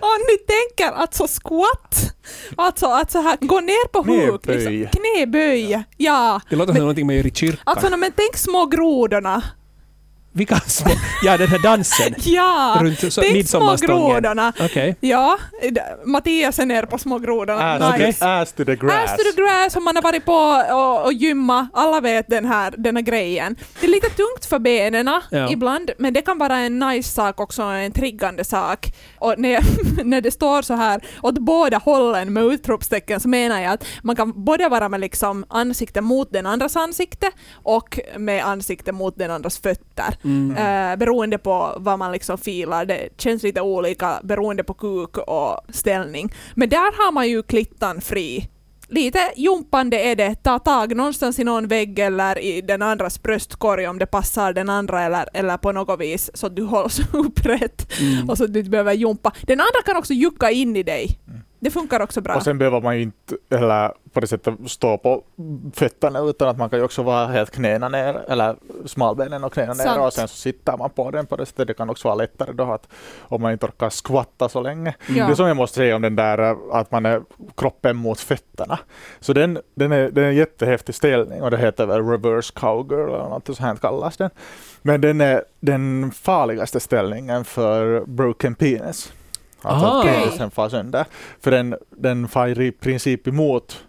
om 0.00 0.18
ni 0.28 0.36
tänker 0.38 0.92
alltså 1.00 1.26
squat, 1.26 2.14
alltså 2.56 2.86
att 2.86 3.10
så 3.10 3.20
här 3.22 3.36
gå 3.40 3.60
ner 3.60 3.88
på 3.88 4.02
huk, 4.02 4.42
Knäböj. 4.42 4.78
liksom, 4.78 5.00
knäböj, 5.02 5.82
ja. 5.96 6.40
Det 6.50 6.56
låter 6.56 6.72
som 6.72 6.80
någonting 6.80 7.06
man 7.06 7.16
gör 7.16 7.26
i 7.26 7.30
kyrkan. 7.34 7.60
Alltså 7.66 7.96
men 7.96 8.12
tänk 8.16 8.36
små 8.36 8.66
grodorna, 8.66 9.42
Vilka 10.32 10.60
små... 10.60 10.90
Ja, 11.22 11.36
den 11.36 11.48
här 11.48 11.58
dansen. 11.58 12.14
ja. 12.24 12.78
runt 12.80 13.12
så, 13.12 13.20
tänk 13.20 13.48
små 13.48 13.76
grodorna. 13.76 14.52
Okej. 14.60 14.96
Ja, 15.00 15.38
Mattias 16.04 16.58
är 16.58 16.66
ner 16.66 16.82
på 16.82 16.98
små 16.98 17.18
grodorna. 17.18 17.74
Ass, 17.74 17.94
Okej. 17.94 18.12
to, 18.12 18.24
ass 18.24 18.52
to 18.52 18.64
the 18.64 18.76
grass. 18.76 19.10
Ass 19.10 19.16
to 19.16 19.22
the 19.34 19.42
grass 19.42 19.76
om 19.76 19.84
man 19.84 19.96
har 19.96 20.02
varit 20.02 20.24
på 20.24 20.34
och, 20.74 21.04
och 21.04 21.12
gymma, 21.12 21.68
alla 21.72 22.00
vet 22.00 22.28
den 22.28 22.44
här, 22.44 22.74
den 22.76 22.96
här 22.96 23.02
grejen. 23.02 23.56
Det 23.80 23.86
är 23.86 23.90
lite 23.90 24.08
tungt 24.08 24.44
för 24.44 24.58
benen 24.58 25.10
Ja. 25.30 25.50
ibland, 25.50 25.90
men 25.98 26.12
det 26.12 26.22
kan 26.22 26.38
vara 26.38 26.56
en 26.56 26.78
nice 26.78 27.10
sak 27.10 27.40
också, 27.40 27.62
en 27.62 27.92
triggande 27.92 28.44
sak. 28.44 28.92
Och 29.18 29.34
när, 29.38 29.48
jag, 29.48 29.62
när 30.04 30.20
det 30.20 30.30
står 30.30 30.62
så 30.62 30.74
här 30.74 31.00
åt 31.22 31.38
båda 31.38 31.78
hållen 31.78 32.32
med 32.32 32.44
utropstecken 32.44 33.20
så 33.20 33.28
menar 33.28 33.60
jag 33.60 33.72
att 33.72 33.84
man 34.02 34.16
kan 34.16 34.44
både 34.44 34.68
vara 34.68 34.88
med 34.88 35.00
liksom 35.00 35.44
ansikte 35.48 36.00
mot 36.00 36.32
den 36.32 36.46
andras 36.46 36.76
ansikte 36.76 37.30
och 37.52 37.98
med 38.18 38.44
ansikte 38.46 38.92
mot 38.92 39.18
den 39.18 39.30
andras 39.30 39.58
fötter. 39.58 40.19
Mm. 40.24 40.56
Eh, 40.56 40.96
beroende 40.96 41.38
på 41.38 41.74
vad 41.76 41.98
man 41.98 42.12
liksom 42.12 42.38
filar. 42.38 42.84
Det 42.84 43.08
känns 43.16 43.42
lite 43.42 43.60
olika 43.60 44.20
beroende 44.22 44.64
på 44.64 44.74
kuk 44.74 45.18
och 45.18 45.60
ställning. 45.68 46.32
Men 46.54 46.68
där 46.68 47.04
har 47.04 47.12
man 47.12 47.28
ju 47.28 47.42
klittan 47.42 48.00
fri 48.00 48.48
lite 48.90 49.32
jumpande 49.36 50.00
är 50.00 50.16
det. 50.16 50.34
Ta 50.34 50.58
tag 50.58 50.96
någonstans 50.96 51.38
i 51.38 51.44
någon 51.44 51.68
vägg 51.68 51.98
eller 51.98 52.38
i 52.38 52.60
den 52.60 52.82
andras 52.82 53.22
bröstkorg 53.22 53.88
om 53.88 53.98
det 53.98 54.06
passar 54.06 54.52
den 54.52 54.70
andra 54.70 55.02
eller, 55.02 55.28
eller 55.34 55.56
på 55.56 55.72
något 55.72 56.00
vis 56.00 56.30
så 56.34 56.46
att 56.46 56.56
du 56.56 56.62
hålls 56.62 57.00
upprätt 57.12 57.86
Mm. 58.00 58.30
och 58.30 58.38
så 58.38 58.44
att 58.44 58.52
du 58.52 58.58
inte 58.58 58.70
behöver 58.70 58.92
jumpa. 58.92 59.32
Den 59.42 59.60
andra 59.60 59.82
kan 59.86 59.96
också 59.96 60.12
jucka 60.12 60.50
in 60.50 60.76
i 60.76 60.82
dig. 60.82 61.18
Det 61.60 61.70
funkar 61.70 62.00
också 62.00 62.20
bra. 62.20 62.34
Och 62.34 62.42
sen 62.42 62.58
behöver 62.58 62.80
man 62.80 62.96
ju 62.96 63.02
inte 63.02 63.36
eller 63.50 63.92
på 64.12 64.20
det 64.20 64.26
sättet 64.26 64.54
stå 64.66 64.98
på 64.98 65.22
fötterna 65.74 66.20
utan 66.20 66.48
att 66.48 66.58
man 66.58 66.70
kan 66.70 66.78
ju 66.78 66.84
också 66.84 67.02
vara 67.02 67.26
helt 67.26 67.50
knäna 67.50 67.88
ner 67.88 68.20
eller 68.28 68.56
smalbenen 68.84 69.44
och 69.44 69.52
knäna 69.52 69.74
ner 69.74 70.00
och 70.00 70.12
sen 70.12 70.28
så 70.28 70.36
sitter 70.36 70.76
man 70.76 70.90
på 70.90 71.10
den 71.10 71.26
på 71.26 71.36
det 71.36 71.46
sättet. 71.46 71.66
Det 71.66 71.74
kan 71.74 71.90
också 71.90 72.08
vara 72.08 72.14
lättare 72.14 72.52
då 72.52 72.72
att 72.72 72.88
om 73.20 73.42
man 73.42 73.52
inte 73.52 73.66
orkar 73.66 73.90
skvatta 73.90 74.48
så 74.48 74.60
länge. 74.60 74.94
Ja. 75.08 75.26
Det 75.26 75.36
som 75.36 75.46
jag 75.46 75.56
måste 75.56 75.76
säga 75.76 75.96
om 75.96 76.02
den 76.02 76.16
där 76.16 76.38
eh, 76.38 76.56
att 76.72 76.90
man 76.90 77.06
är 77.06 77.22
kroppen 77.56 77.96
mot 77.96 78.20
fötterna. 78.20 78.78
Så 79.20 79.32
den, 79.32 79.58
den, 79.74 79.92
är, 79.92 80.10
den 80.10 80.24
är 80.24 80.28
en 80.28 80.34
jättehäftig 80.34 80.94
ställning 80.94 81.42
och 81.42 81.50
det 81.50 81.58
heter 81.58 81.86
väl 81.86 82.06
reverse 82.06 82.52
cowgirl 82.54 83.08
eller 83.08 83.28
något 83.28 83.46
sånt 83.46 83.58
här 83.58 83.76
kallas 83.76 84.16
den. 84.16 84.30
Men 84.82 85.00
den 85.00 85.20
är 85.20 85.44
den 85.60 86.10
farligaste 86.10 86.80
ställningen 86.80 87.44
för 87.44 88.04
broken 88.06 88.54
penis. 88.54 89.12
Ah. 89.62 89.76
att 89.98 90.04
Okej. 90.04 90.14
penisen 90.20 90.50
far 90.50 90.68
sönder. 90.68 91.06
För 91.40 91.50
den, 91.50 91.76
den 91.90 92.28
far 92.28 92.60
i 92.60 92.72
princip 92.72 93.26
emot 93.28 93.84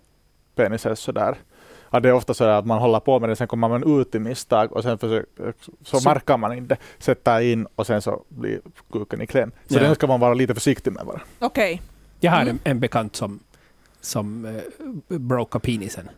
penisen 0.56 0.96
sådär. 0.96 1.36
Ja, 1.94 2.00
det 2.00 2.10
är 2.10 2.14
ofta 2.14 2.34
så 2.34 2.44
att 2.44 2.66
man 2.66 2.80
håller 2.80 3.00
på 3.00 3.20
med 3.20 3.30
det, 3.30 3.36
sen 3.36 3.48
kommer 3.48 3.70
man 3.70 4.00
ut 4.00 4.16
i 4.16 4.20
misstag 4.20 4.72
och 4.74 4.84
sen 4.84 4.98
försöker, 4.98 5.54
så, 5.84 6.00
Så- 6.00 6.10
märker 6.10 6.38
man 6.38 6.54
inte, 6.58 6.78
sätter 7.00 7.40
in 7.42 7.68
och 7.76 7.88
sen 7.88 8.02
så 8.02 8.24
blir 8.30 8.60
kuken 8.92 9.22
i 9.22 9.28
kläm. 9.28 9.52
Så 9.68 9.76
Ja. 9.76 9.80
den 9.80 9.96
ska 9.96 10.08
man 10.08 10.20
vara 10.20 10.34
lite 10.34 10.54
försiktig 10.54 10.92
med 10.94 11.06
bara. 11.06 11.22
Okej. 11.40 11.82
Jag 12.20 12.32
har 12.32 12.42
Mm. 12.42 12.60
en, 12.64 12.72
en 12.72 12.80
bekant 12.80 13.16
som, 13.16 13.40
som 14.02 14.46
uh, 14.46 15.18
broke 15.20 15.60
penisen. 15.60 16.10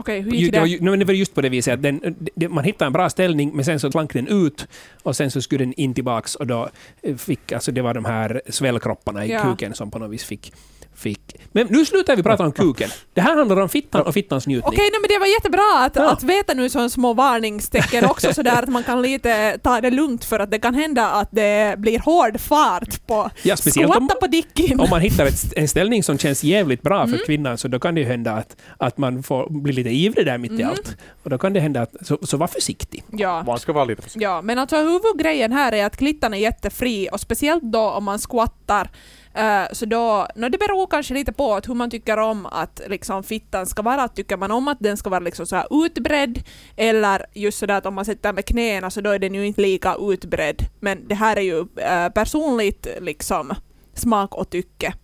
Okej, 0.00 0.20
hur 0.20 0.30
gick 0.30 0.52
Det 0.52 0.60
det? 0.60 0.66
ju- 0.68 1.04
var 1.04 1.12
just 1.14 1.34
på 1.34 1.40
det 1.40 1.48
viset 1.48 1.74
att 1.74 1.82
den, 1.82 2.16
det, 2.34 2.48
man 2.48 2.64
hittade 2.64 2.86
en 2.86 2.92
bra 2.92 3.10
ställning 3.10 3.50
men 3.54 3.64
sen 3.64 3.80
så 3.80 3.90
slank 3.90 4.12
den 4.12 4.28
ut 4.28 4.66
och 5.02 5.16
sen 5.16 5.30
så 5.30 5.42
skulle 5.42 5.64
den 5.64 5.72
in 5.72 5.94
tillbaks 5.94 6.34
och 6.34 6.46
då 6.46 6.68
eh, 7.02 7.16
fick, 7.16 7.52
alltså 7.52 7.72
det 7.72 7.82
var 7.82 7.94
de 7.94 8.04
här 8.04 8.42
svällkropparna 8.48 9.24
i 9.26 9.30
Ja. 9.30 9.42
kuken 9.42 9.74
som 9.74 9.90
på 9.90 9.98
något 9.98 10.10
vis 10.10 10.24
fick, 10.24 10.52
fick... 10.94 11.20
Men 11.52 11.66
nu 11.70 11.84
slutar 11.84 12.16
vi 12.16 12.22
prata 12.22 12.44
om 12.44 12.52
kuken. 12.52 12.90
Det 13.14 13.20
här 13.20 13.36
handlar 13.36 13.60
om 13.60 13.68
fittan 13.68 14.06
och 14.06 14.14
fittans 14.14 14.46
njutning. 14.46 14.68
Okej, 14.68 14.88
nej, 14.92 15.00
men 15.00 15.08
det 15.08 15.18
var 15.18 15.26
jättebra 15.26 15.84
att, 15.86 15.96
Ja. 15.96 16.10
att 16.12 16.22
veta 16.22 16.54
nu 16.54 16.68
som 16.68 16.90
små 16.90 17.14
varningstecken 17.14 18.04
också 18.04 18.34
sådär 18.34 18.62
att 18.62 18.68
man 18.68 18.82
kan 18.84 19.02
lite 19.02 19.58
ta 19.62 19.80
det 19.80 19.90
lugnt 19.90 20.24
för 20.24 20.38
att 20.38 20.50
det 20.50 20.58
kan 20.58 20.74
hända 20.74 21.06
att 21.10 21.28
det 21.32 21.78
blir 21.78 21.98
hård 21.98 22.40
fart 22.40 23.06
på 23.06 23.30
Ja, 23.42 23.56
speciellt 23.56 23.96
om, 23.96 24.08
på 24.20 24.26
dicken. 24.26 24.80
om 24.80 24.86
man 24.90 25.00
hittar 25.00 25.26
ett, 25.26 25.52
en 25.56 25.68
ställning 25.68 26.02
som 26.02 26.18
känns 26.18 26.44
jävligt 26.44 26.82
bra 26.82 27.02
Mm. 27.02 27.18
för 27.18 27.26
kvinnan 27.26 27.58
så 27.58 27.68
då 27.68 27.78
kan 27.78 27.94
det 27.94 28.00
ju 28.00 28.06
hända 28.06 28.32
att, 28.32 28.56
att 28.78 28.98
man 28.98 29.22
får 29.22 29.50
bli 29.62 29.72
lite 29.72 29.89
ivrig 29.92 30.26
där 30.26 30.38
mitt 30.38 30.52
i 30.52 30.54
Mm. 30.54 30.68
allt. 30.68 30.96
Och 31.22 31.30
då 31.30 31.38
kan 31.38 31.52
det 31.52 31.60
hända 31.60 31.82
att... 31.82 31.94
Så, 32.06 32.18
så 32.22 32.36
var 32.36 32.46
försiktig. 32.46 33.04
Ja. 33.12 33.42
Man 33.46 33.58
ska 33.58 33.72
vara 33.72 33.84
lite 33.84 34.02
försiktig. 34.02 34.22
Ja, 34.22 34.42
men 34.42 34.58
alltså 34.58 34.76
huvudgrejen 34.76 35.52
här 35.52 35.72
är 35.72 35.86
att 35.86 35.96
klittan 35.96 36.34
är 36.34 36.38
jättefri 36.38 37.08
och 37.12 37.20
speciellt 37.20 37.62
då 37.62 37.80
om 37.90 38.04
man 38.04 38.18
squattar 38.18 38.90
eh, 39.34 39.62
så 39.72 39.84
då, 39.86 40.26
no, 40.36 40.48
det 40.48 40.58
beror 40.58 40.86
kanske 40.86 41.14
lite 41.14 41.32
på 41.32 41.54
att 41.54 41.68
hur 41.68 41.74
man 41.74 41.90
tycker 41.90 42.16
om 42.16 42.46
att 42.46 42.80
liksom, 42.86 43.22
fittan 43.22 43.66
ska 43.66 43.82
vara. 43.82 44.08
Tycker 44.08 44.36
man 44.36 44.50
om 44.50 44.68
att 44.68 44.78
den 44.80 44.96
ska 44.96 45.10
vara 45.10 45.20
liksom 45.20 45.46
så 45.46 45.56
här 45.56 45.84
utbredd 45.84 46.42
eller 46.76 47.26
just 47.34 47.58
sådär 47.58 47.74
att 47.74 47.86
om 47.86 47.94
man 47.94 48.04
sätter 48.04 48.32
med 48.32 48.44
knäna 48.44 48.90
så 48.90 49.00
då 49.00 49.10
är 49.10 49.18
den 49.18 49.34
ju 49.34 49.46
inte 49.46 49.60
lika 49.60 49.96
utbredd. 50.00 50.62
Men 50.80 51.08
det 51.08 51.14
här 51.14 51.36
är 51.36 51.40
ju 51.40 51.58
eh, 51.76 52.08
personligt 52.08 52.86
liksom 53.00 53.54
smak 53.94 54.34
och 54.34 54.50
tycke. 54.50 54.94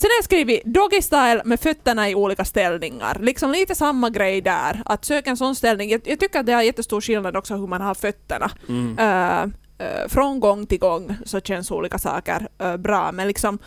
Sen 0.00 0.10
har 0.10 0.16
jag 0.16 0.24
skrivit 0.24 0.64
doggy 0.64 1.02
style 1.02 1.42
med 1.44 1.60
fötterna 1.60 2.10
i 2.10 2.14
olika 2.14 2.44
ställningar. 2.44 3.18
Liksom 3.20 3.52
lite 3.52 3.74
samma 3.74 4.10
grej 4.10 4.40
där. 4.40 4.82
Att 4.84 5.04
söka 5.04 5.30
en 5.30 5.36
sån 5.36 5.54
ställning. 5.54 5.90
Jag, 5.90 6.00
jag 6.04 6.20
tycker 6.20 6.40
att 6.40 6.46
det 6.46 6.52
har 6.52 6.62
jättestor 6.62 7.00
skillnad 7.00 7.36
också 7.36 7.56
hur 7.56 7.66
man 7.66 7.80
har 7.80 7.94
fötterna. 7.94 8.50
Mm. 8.68 8.98
Eh, 8.98 9.42
eh, 9.86 10.08
från 10.08 10.40
gång 10.40 10.66
till 10.66 10.78
gång 10.78 11.16
så 11.24 11.40
känns 11.40 11.70
olika 11.70 11.98
saker 11.98 12.48
eh, 12.58 12.76
bra. 12.76 13.12
Men 13.12 13.26
liksom 13.26 13.58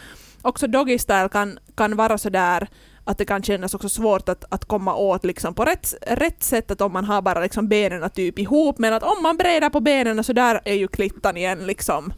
också 0.42 0.68
doggy 0.68 0.98
style 0.98 1.30
kan, 1.30 1.60
kan 1.76 1.96
vara 1.96 2.18
så 2.18 2.30
där 2.30 2.68
att 3.04 3.18
det 3.18 3.26
kan 3.26 3.44
kännas 3.44 3.74
också 3.74 3.90
svårt 3.90 4.30
att, 4.30 4.46
att 4.50 4.66
komma 4.66 4.96
åt 4.96 5.26
liksom 5.26 5.54
på 5.54 5.66
rätt, 5.66 5.94
rätt 6.08 6.44
sätt 6.44 6.72
att 6.72 6.82
om 6.82 6.94
man 6.94 7.06
har 7.06 7.22
bara 7.22 7.40
liksom 7.40 7.68
benen 7.68 8.10
typ 8.10 8.40
ihop 8.40 8.80
men 8.80 8.94
att 8.94 9.04
om 9.04 9.24
man 9.24 9.38
breder 9.38 9.70
på 9.70 9.80
benen 9.80 10.24
så 10.24 10.34
där 10.34 10.62
är 10.66 10.74
ju 10.74 10.88
klittan 10.88 11.38
igen 11.38 11.68
liksom 11.68 12.14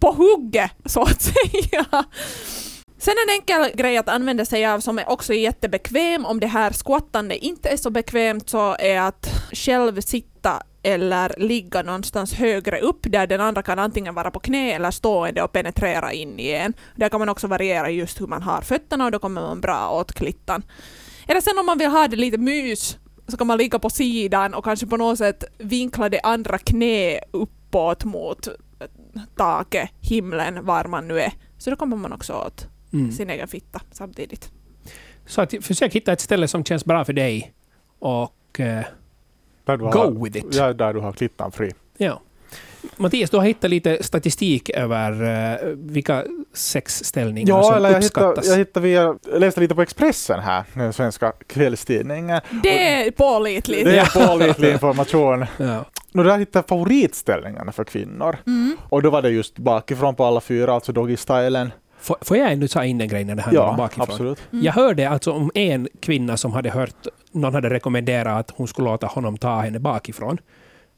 på 0.00 0.12
hugget 0.12 0.70
så 0.84 1.02
att 1.02 1.22
säga. 1.32 2.04
Sen 2.98 3.14
en 3.28 3.34
enkel 3.34 3.76
grej 3.76 3.96
att 3.96 4.08
använda 4.08 4.44
sig 4.44 4.66
av 4.66 4.80
som 4.80 4.98
är 4.98 5.08
också 5.08 5.34
jättebekväm 5.34 6.26
om 6.26 6.40
det 6.40 6.46
här 6.46 6.72
squattande 6.72 7.44
inte 7.44 7.68
är 7.68 7.76
så 7.76 7.90
bekvämt 7.90 8.48
så 8.48 8.76
är 8.78 9.00
att 9.00 9.28
själv 9.52 10.00
sitta 10.00 10.62
eller 10.82 11.34
ligga 11.38 11.82
någonstans 11.82 12.34
högre 12.34 12.80
upp 12.80 13.00
där 13.02 13.26
den 13.26 13.40
andra 13.40 13.62
kan 13.62 13.78
antingen 13.78 14.14
vara 14.14 14.30
på 14.30 14.40
knä 14.40 14.72
eller 14.72 14.90
stående 14.90 15.42
och 15.42 15.52
penetrera 15.52 16.12
in 16.12 16.38
i 16.38 16.50
en. 16.50 16.72
Där 16.94 17.08
kan 17.08 17.20
man 17.20 17.28
också 17.28 17.46
variera 17.46 17.90
just 17.90 18.20
hur 18.20 18.26
man 18.26 18.42
har 18.42 18.60
fötterna 18.60 19.04
och 19.04 19.10
då 19.10 19.18
kommer 19.18 19.42
man 19.42 19.60
bra 19.60 19.90
åt 19.90 20.12
klittan. 20.12 20.62
Eller 21.28 21.40
sen 21.40 21.58
om 21.58 21.66
man 21.66 21.78
vill 21.78 21.88
ha 21.88 22.08
det 22.08 22.16
lite 22.16 22.38
mys 22.38 22.98
så 23.28 23.36
kan 23.36 23.46
man 23.46 23.58
ligga 23.58 23.78
på 23.78 23.90
sidan 23.90 24.54
och 24.54 24.64
kanske 24.64 24.86
på 24.86 24.96
något 24.96 25.18
sätt 25.18 25.44
vinkla 25.58 26.08
det 26.08 26.20
andra 26.20 26.58
knä 26.58 27.20
uppåt 27.30 28.04
mot 28.04 28.48
taket, 29.36 29.90
himlen, 30.00 30.64
var 30.64 30.84
man 30.84 31.08
nu 31.08 31.20
är. 31.20 31.32
Så 31.58 31.70
då 31.70 31.76
kommer 31.76 31.96
man 31.96 32.12
också 32.12 32.32
åt 32.32 32.68
Mm. 33.00 33.12
sin 33.12 33.30
egen 33.30 33.48
fitta 33.48 33.80
samtidigt. 33.92 34.50
Så 35.26 35.40
att, 35.40 35.54
försök 35.60 35.92
hitta 35.94 36.12
ett 36.12 36.20
ställe 36.20 36.48
som 36.48 36.64
känns 36.64 36.84
bra 36.84 37.04
för 37.04 37.12
dig 37.12 37.52
och 37.98 38.60
eh, 38.60 38.84
Där 39.64 39.76
du 39.76 39.84
har, 39.84 39.92
go 40.10 40.24
with 40.24 40.38
it. 40.38 40.54
Ja, 40.54 40.72
där 40.72 40.94
du 40.94 41.00
har 41.00 41.12
klittan 41.12 41.52
fri. 41.52 41.72
Ja. 41.96 42.20
Mattias, 42.96 43.30
du 43.30 43.36
har 43.36 43.44
hittat 43.44 43.70
lite 43.70 44.02
statistik 44.02 44.70
över 44.70 45.22
uh, 45.22 45.76
vilka 45.76 46.24
sexställningar 46.52 47.48
Ja, 47.48 47.62
som 47.62 47.74
eller 47.74 47.90
jag 47.90 48.02
hittade, 48.02 48.26
uppskattas. 48.26 48.50
jag, 48.50 48.58
hittade 48.58 48.86
via, 48.86 49.14
jag 49.32 49.40
läste 49.40 49.60
lite 49.60 49.74
på 49.74 49.82
Expressen 49.82 50.40
här, 50.40 50.64
den 50.74 50.92
svenska 50.92 51.32
kvällstidningen. 51.46 52.40
Det 52.62 52.92
är 52.92 53.10
pålitligt. 53.10 53.84
Det 53.84 53.98
är 53.98 54.28
pålitlig 54.28 54.72
information. 54.72 55.46
Ja. 55.56 55.84
Och 56.14 56.24
där 56.24 56.38
hittade 56.38 56.58
jag 56.58 56.68
favoritställningarna 56.68 57.72
för 57.72 57.84
kvinnor. 57.84 58.36
Mm. 58.46 58.76
Och 58.88 59.02
då 59.02 59.10
var 59.10 59.22
det 59.22 59.30
just 59.30 59.58
bakifrån 59.58 60.14
på 60.14 60.24
alla 60.24 60.40
fyra, 60.40 60.72
alltså 60.74 60.92
doggy-stylen. 60.92 61.70
Får, 62.00 62.16
får 62.20 62.36
jag 62.36 62.52
ändå 62.52 62.68
ta 62.68 62.84
in 62.84 63.00
en 63.00 63.08
grej 63.08 63.24
när 63.24 63.34
det 63.34 63.42
handlar 63.42 63.62
om 63.62 63.70
Ja, 63.70 63.76
bakifrån? 63.76 64.06
absolut. 64.10 64.38
Mm. 64.52 64.64
Jag 64.64 64.72
hörde 64.72 65.08
alltså 65.08 65.32
om 65.32 65.50
en 65.54 65.88
kvinna 66.00 66.36
som 66.36 66.52
hade 66.52 66.70
hört, 66.70 67.06
någon 67.32 67.54
hade 67.54 67.70
rekommenderat 67.70 68.38
att 68.50 68.56
hon 68.56 68.68
skulle 68.68 68.88
låta 68.90 69.06
honom 69.06 69.36
ta 69.36 69.60
henne 69.60 69.78
bakifrån. 69.78 70.38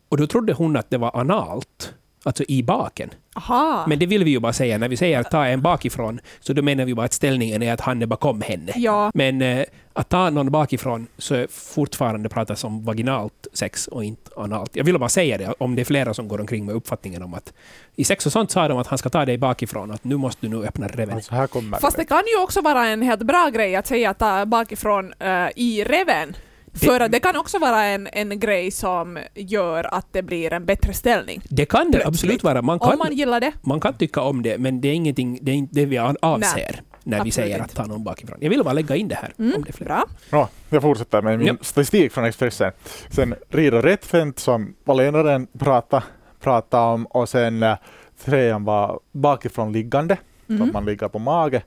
Och 0.08 0.16
då 0.16 0.26
trodde 0.26 0.52
hon 0.52 0.76
att 0.76 0.90
det 0.90 0.98
var 0.98 1.16
analt, 1.20 1.94
alltså 2.22 2.44
i 2.48 2.62
baken. 2.62 3.11
Aha. 3.37 3.85
Men 3.88 3.98
det 3.98 4.07
vill 4.07 4.24
vi 4.24 4.31
ju 4.31 4.40
bara 4.40 4.52
säga, 4.52 4.78
när 4.78 4.88
vi 4.88 4.96
säger 4.96 5.20
att 5.20 5.31
ta 5.31 5.46
en 5.46 5.62
bakifrån, 5.62 6.20
så 6.40 6.52
då 6.52 6.62
menar 6.62 6.85
vi 6.85 6.94
bara 6.94 7.07
att 7.07 7.12
ställningen 7.12 7.62
är 7.62 7.72
att 7.72 7.81
han 7.81 8.02
är 8.02 8.07
bakom 8.07 8.40
henne. 8.40 8.72
ja. 8.76 9.11
Men 9.14 9.42
eh, 9.42 9.64
att 9.92 10.09
ta 10.09 10.31
någon 10.31 10.50
bakifrån 10.50 11.07
så 11.18 11.35
är 11.35 11.46
fortfarande 11.50 12.28
pratas 12.28 12.64
om 12.64 12.85
vaginalt 12.85 13.46
sex 13.52 13.87
och 13.88 14.04
inte 14.04 14.31
analt. 14.37 14.76
Jag 14.76 14.85
vill 14.85 14.98
bara 14.98 15.09
säga 15.09 15.38
det, 15.38 15.54
om 15.59 15.74
det 15.74 15.83
är 15.83 15.85
flera 15.85 16.14
som 16.14 16.28
går 16.28 16.40
omkring 16.40 16.66
med 16.66 16.74
uppfattningen 16.74 17.22
om 17.22 17.35
att 17.35 17.52
i 17.96 18.04
sex 18.04 18.26
och 18.26 18.33
sånt 18.33 18.50
sa 18.50 18.68
de 18.68 18.78
att 18.78 18.87
han 18.87 18.98
ska 18.98 19.09
ta 19.09 19.24
dig 19.24 19.38
bakifrån, 19.38 19.90
att 19.90 20.04
nu 20.04 20.16
måste 20.16 20.46
du 20.46 20.57
nu 20.57 20.66
öppna 20.66 20.88
reven. 20.88 21.14
Alltså 21.14 21.35
här 21.35 21.46
kommer 21.46 21.78
Fast 21.78 21.96
det 21.96 22.04
kan 22.04 22.22
ju 22.37 22.42
också 22.42 22.61
vara 22.61 22.87
en 22.87 23.02
helt 23.02 23.22
bra 23.22 23.48
grej 23.48 23.76
att 23.76 23.87
säga 23.87 24.11
att 24.11 24.18
ta 24.18 24.46
bakifrån 24.46 25.12
eh, 25.18 25.48
i 25.57 25.85
reven. 25.85 26.37
Det- 26.81 26.87
För 26.87 27.01
att 27.01 27.12
det 27.12 27.21
kan 27.21 27.37
också 27.37 27.59
vara 27.59 27.85
en, 27.85 28.09
en 28.12 28.38
grej 28.41 28.71
som 28.71 29.19
gör 29.35 29.95
att 29.95 30.07
det 30.12 30.23
blir 30.23 30.53
en 30.53 30.64
bättre 30.67 30.93
ställning. 30.93 31.43
Det 31.51 31.67
kan 31.67 31.85
det 31.87 31.91
Plötsligt. 31.93 32.07
absolut 32.09 32.45
vara. 32.45 32.62
Man 32.62 32.79
kan, 32.79 32.93
Om 32.93 32.99
man 32.99 33.12
gillar 33.12 33.41
det. 33.41 33.53
man 33.62 33.81
kan 33.81 33.95
tycka 33.95 34.21
om 34.21 34.43
det, 34.43 34.59
men 34.59 34.81
det 34.81 34.88
är 34.88 34.95
ingenting, 34.95 35.38
det 35.43 35.51
är 35.53 35.55
inte 35.57 35.75
det 35.75 35.85
vi 35.87 35.99
avser 35.99 36.81
när 37.05 37.25
vi 37.25 37.31
säger 37.31 37.61
att 37.61 37.75
ta 37.75 37.85
någon 37.87 38.05
bakifrån. 38.05 38.38
Jag 38.41 38.51
vill 38.51 38.64
bara 38.64 38.73
lägga 38.73 38.97
in 38.97 39.09
det 39.09 39.14
här. 39.14 39.33
Mm, 39.38 39.55
Om 39.57 39.62
det 39.62 39.69
är 39.71 39.73
fler. 39.73 39.87
bra. 39.87 40.05
Ja, 40.31 40.49
jag 40.71 40.83
fortsätter 40.83 41.23
med 41.23 41.38
min 41.38 41.47
Ja. 41.47 41.55
statistik 41.61 42.12
från 42.12 42.25
Expressen. 42.25 42.73
Sen 43.11 43.35
Rida 43.49 43.83
Rättfänt 43.83 44.38
som 44.38 44.75
Valenaren 44.85 45.47
pratade, 45.59 46.03
pratade 46.41 46.83
om 46.93 47.07
och 47.07 47.29
sen 47.29 47.62
äh, 47.62 47.77
trean 48.25 48.64
var 48.64 49.01
bakifrån 49.12 49.73
liggande, 49.73 50.17
så 50.47 50.53
Mm. 50.53 50.62
att 50.69 50.73
man 50.73 50.85
ligger 50.85 51.09
på 51.09 51.19
mage 51.19 51.62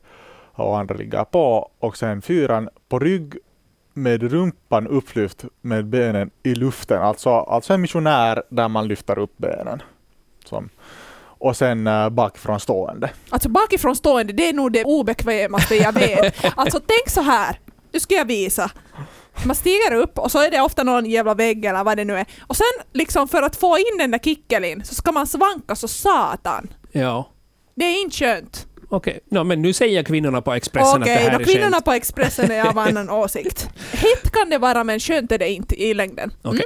och 0.54 0.80
andra 0.80 0.95
ligger 0.95 1.24
på. 1.24 1.69
Och 1.80 1.97
sen 1.97 2.21
fyran 2.21 2.69
på 2.89 3.00
rygg 3.00 3.34
med 3.93 4.23
rumpan 4.32 4.88
upplyft 4.88 5.45
med 5.62 5.86
benen 5.86 6.32
i 6.43 6.56
luften, 6.56 7.01
alltså, 7.01 7.30
alltså 7.30 7.73
en 7.73 7.82
missionär 7.82 8.43
där 8.49 8.67
man 8.67 8.88
lyfter 8.88 9.19
upp 9.19 9.38
benen. 9.38 9.82
Som, 10.45 10.69
och 11.21 11.58
sen 11.58 11.88
äh, 11.88 12.10
bakifrån 12.10 12.60
stående. 12.60 13.10
Alltså 13.30 13.49
bakifrån 13.49 13.95
stående, 13.95 14.34
det 14.34 14.49
är 14.49 14.54
nog 14.54 14.71
det 14.71 14.84
obekvämaste 14.84 15.75
jag 15.75 15.93
vet. 15.93 16.36
Alltså 16.56 16.80
tänk 16.80 17.10
så 17.10 17.21
här, 17.21 17.60
nu 17.91 17.99
ska 17.99 18.15
jag 18.15 18.25
visa. 18.25 18.71
Man 19.45 19.56
stiger 19.56 19.93
upp 19.93 20.19
och 20.19 20.32
så 20.32 20.39
är 20.39 20.51
det 20.51 20.62
ofta 20.62 20.84
någon 20.84 21.06
jävla 21.06 21.34
vägg 21.34 21.65
eller 21.65 21.84
vad 21.84 21.97
det 21.97 22.06
nu 22.06 22.17
är. 22.17 22.25
Och 22.47 22.56
sen 22.56 22.86
liksom 22.93 23.27
för 23.27 23.41
att 23.41 23.56
få 23.56 23.77
in 23.77 23.97
den 23.97 24.12
där 24.12 24.19
kickelin 24.19 24.84
så 24.84 24.95
ska 24.95 25.12
man 25.12 25.27
svanka 25.27 25.75
så 25.75 25.88
satan. 25.88 26.73
Ja. 26.91 27.30
Det 27.75 27.86
är 27.86 28.01
inte 28.01 28.17
skönt. 28.17 28.67
Okej, 28.93 29.19
no, 29.30 29.43
men 29.43 29.62
nu 29.62 29.73
säger 29.73 30.04
kvinnorna 30.04 30.41
på 30.41 30.54
Expressen 30.54 31.01
Okej, 31.01 31.13
att 31.13 31.19
det 31.19 31.30
här 31.30 31.38
då 31.38 31.43
är 31.43 31.45
kvinnorna 31.45 31.71
skämt. 31.71 31.86
på 31.86 31.91
Expressen 31.91 32.51
är 32.51 32.69
av 32.69 32.77
annan 32.88 33.10
åsikt. 33.10 33.69
Hett 33.91 34.32
kan 34.32 34.49
det 34.49 34.58
vara 34.58 34.84
men 34.84 34.99
skönt 34.99 35.32
är 35.32 35.38
det 35.38 35.49
inte 35.49 35.84
i 35.84 35.93
längden. 35.93 36.32
Okej. 36.41 36.65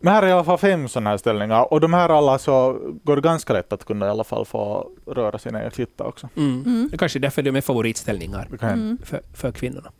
Men 0.00 0.12
här 0.14 0.22
är 0.22 0.26
i 0.26 0.32
alla 0.32 0.44
fall 0.44 0.58
fem 0.58 0.88
sådana 0.88 1.10
här 1.10 1.16
ställningar 1.16 1.72
och 1.72 1.80
de 1.80 1.94
här 1.94 2.08
alla 2.08 2.38
så 2.38 2.78
går 3.04 3.16
det 3.16 3.22
ganska 3.22 3.52
lätt 3.52 3.72
att 3.72 3.84
kunna 3.84 4.06
i 4.06 4.08
alla 4.08 4.24
fall 4.24 4.46
få 4.46 4.90
röra 5.06 5.38
sina 5.38 5.58
egna 5.58 5.70
klittar 5.70 6.04
också. 6.04 6.28
Mm. 6.36 6.62
Mm. 6.66 6.88
Det 6.90 6.98
kanske 6.98 7.18
är 7.18 7.20
därför 7.20 7.42
de 7.42 7.56
är 7.56 7.60
favoritställningar. 7.60 8.48
Mm. 8.62 8.98
för, 9.04 9.20
för 9.34 9.52
kvinnorna. 9.52 9.92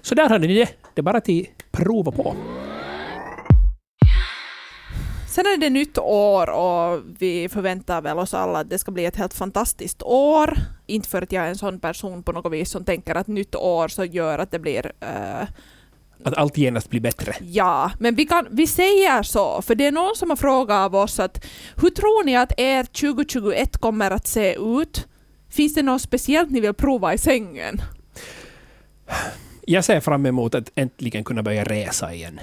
Så 0.00 0.14
där 0.14 0.28
hade 0.28 0.46
ni 0.46 0.54
det. 0.54 0.68
Det 0.94 1.00
är 1.00 1.02
bara 1.02 1.18
att 1.18 1.28
prova 1.70 2.12
på. 2.12 2.36
Sen 5.32 5.46
är 5.46 5.56
det 5.56 5.70
nytt 5.70 5.98
år 5.98 6.50
och 6.50 7.02
vi 7.18 7.48
förväntar 7.48 8.02
väl 8.02 8.18
oss 8.18 8.34
alla 8.34 8.58
att 8.58 8.70
det 8.70 8.78
ska 8.78 8.90
bli 8.90 9.04
ett 9.04 9.16
helt 9.16 9.34
fantastiskt 9.34 10.02
år. 10.02 10.58
Inte 10.86 11.08
för 11.08 11.22
att 11.22 11.32
jag 11.32 11.44
är 11.44 11.48
en 11.48 11.58
sån 11.58 11.80
person 11.80 12.22
på 12.22 12.32
något 12.32 12.52
vis 12.52 12.70
som 12.70 12.84
tänker 12.84 13.14
att 13.14 13.26
nytt 13.26 13.54
år 13.54 13.88
så 13.88 14.04
gör 14.04 14.38
att 14.38 14.50
det 14.50 14.58
blir 14.58 14.92
eh, 15.00 15.48
Att 16.24 16.36
allt 16.36 16.56
genast 16.56 16.90
blir 16.90 17.00
bättre. 17.00 17.34
Ja, 17.40 17.90
men 17.98 18.14
vi, 18.14 18.26
kan, 18.26 18.46
vi 18.50 18.66
säger 18.66 19.22
så, 19.22 19.62
för 19.62 19.74
det 19.74 19.86
är 19.86 19.92
någon 19.92 20.16
som 20.16 20.30
har 20.30 20.36
frågat 20.36 20.84
av 20.84 20.94
oss 20.94 21.20
att 21.20 21.44
hur 21.76 21.90
tror 21.90 22.24
ni 22.24 22.36
att 22.36 22.52
er 22.56 22.84
2021 22.84 23.76
kommer 23.76 24.10
att 24.10 24.26
se 24.26 24.54
ut? 24.54 25.08
Finns 25.50 25.74
det 25.74 25.82
något 25.82 26.02
speciellt 26.02 26.50
ni 26.50 26.60
vill 26.60 26.74
prova 26.74 27.14
i 27.14 27.18
sängen? 27.18 27.82
Jag 29.66 29.84
ser 29.84 30.00
fram 30.00 30.26
emot 30.26 30.54
att 30.54 30.72
äntligen 30.74 31.24
kunna 31.24 31.42
börja 31.42 31.64
resa 31.64 32.14
igen. 32.14 32.40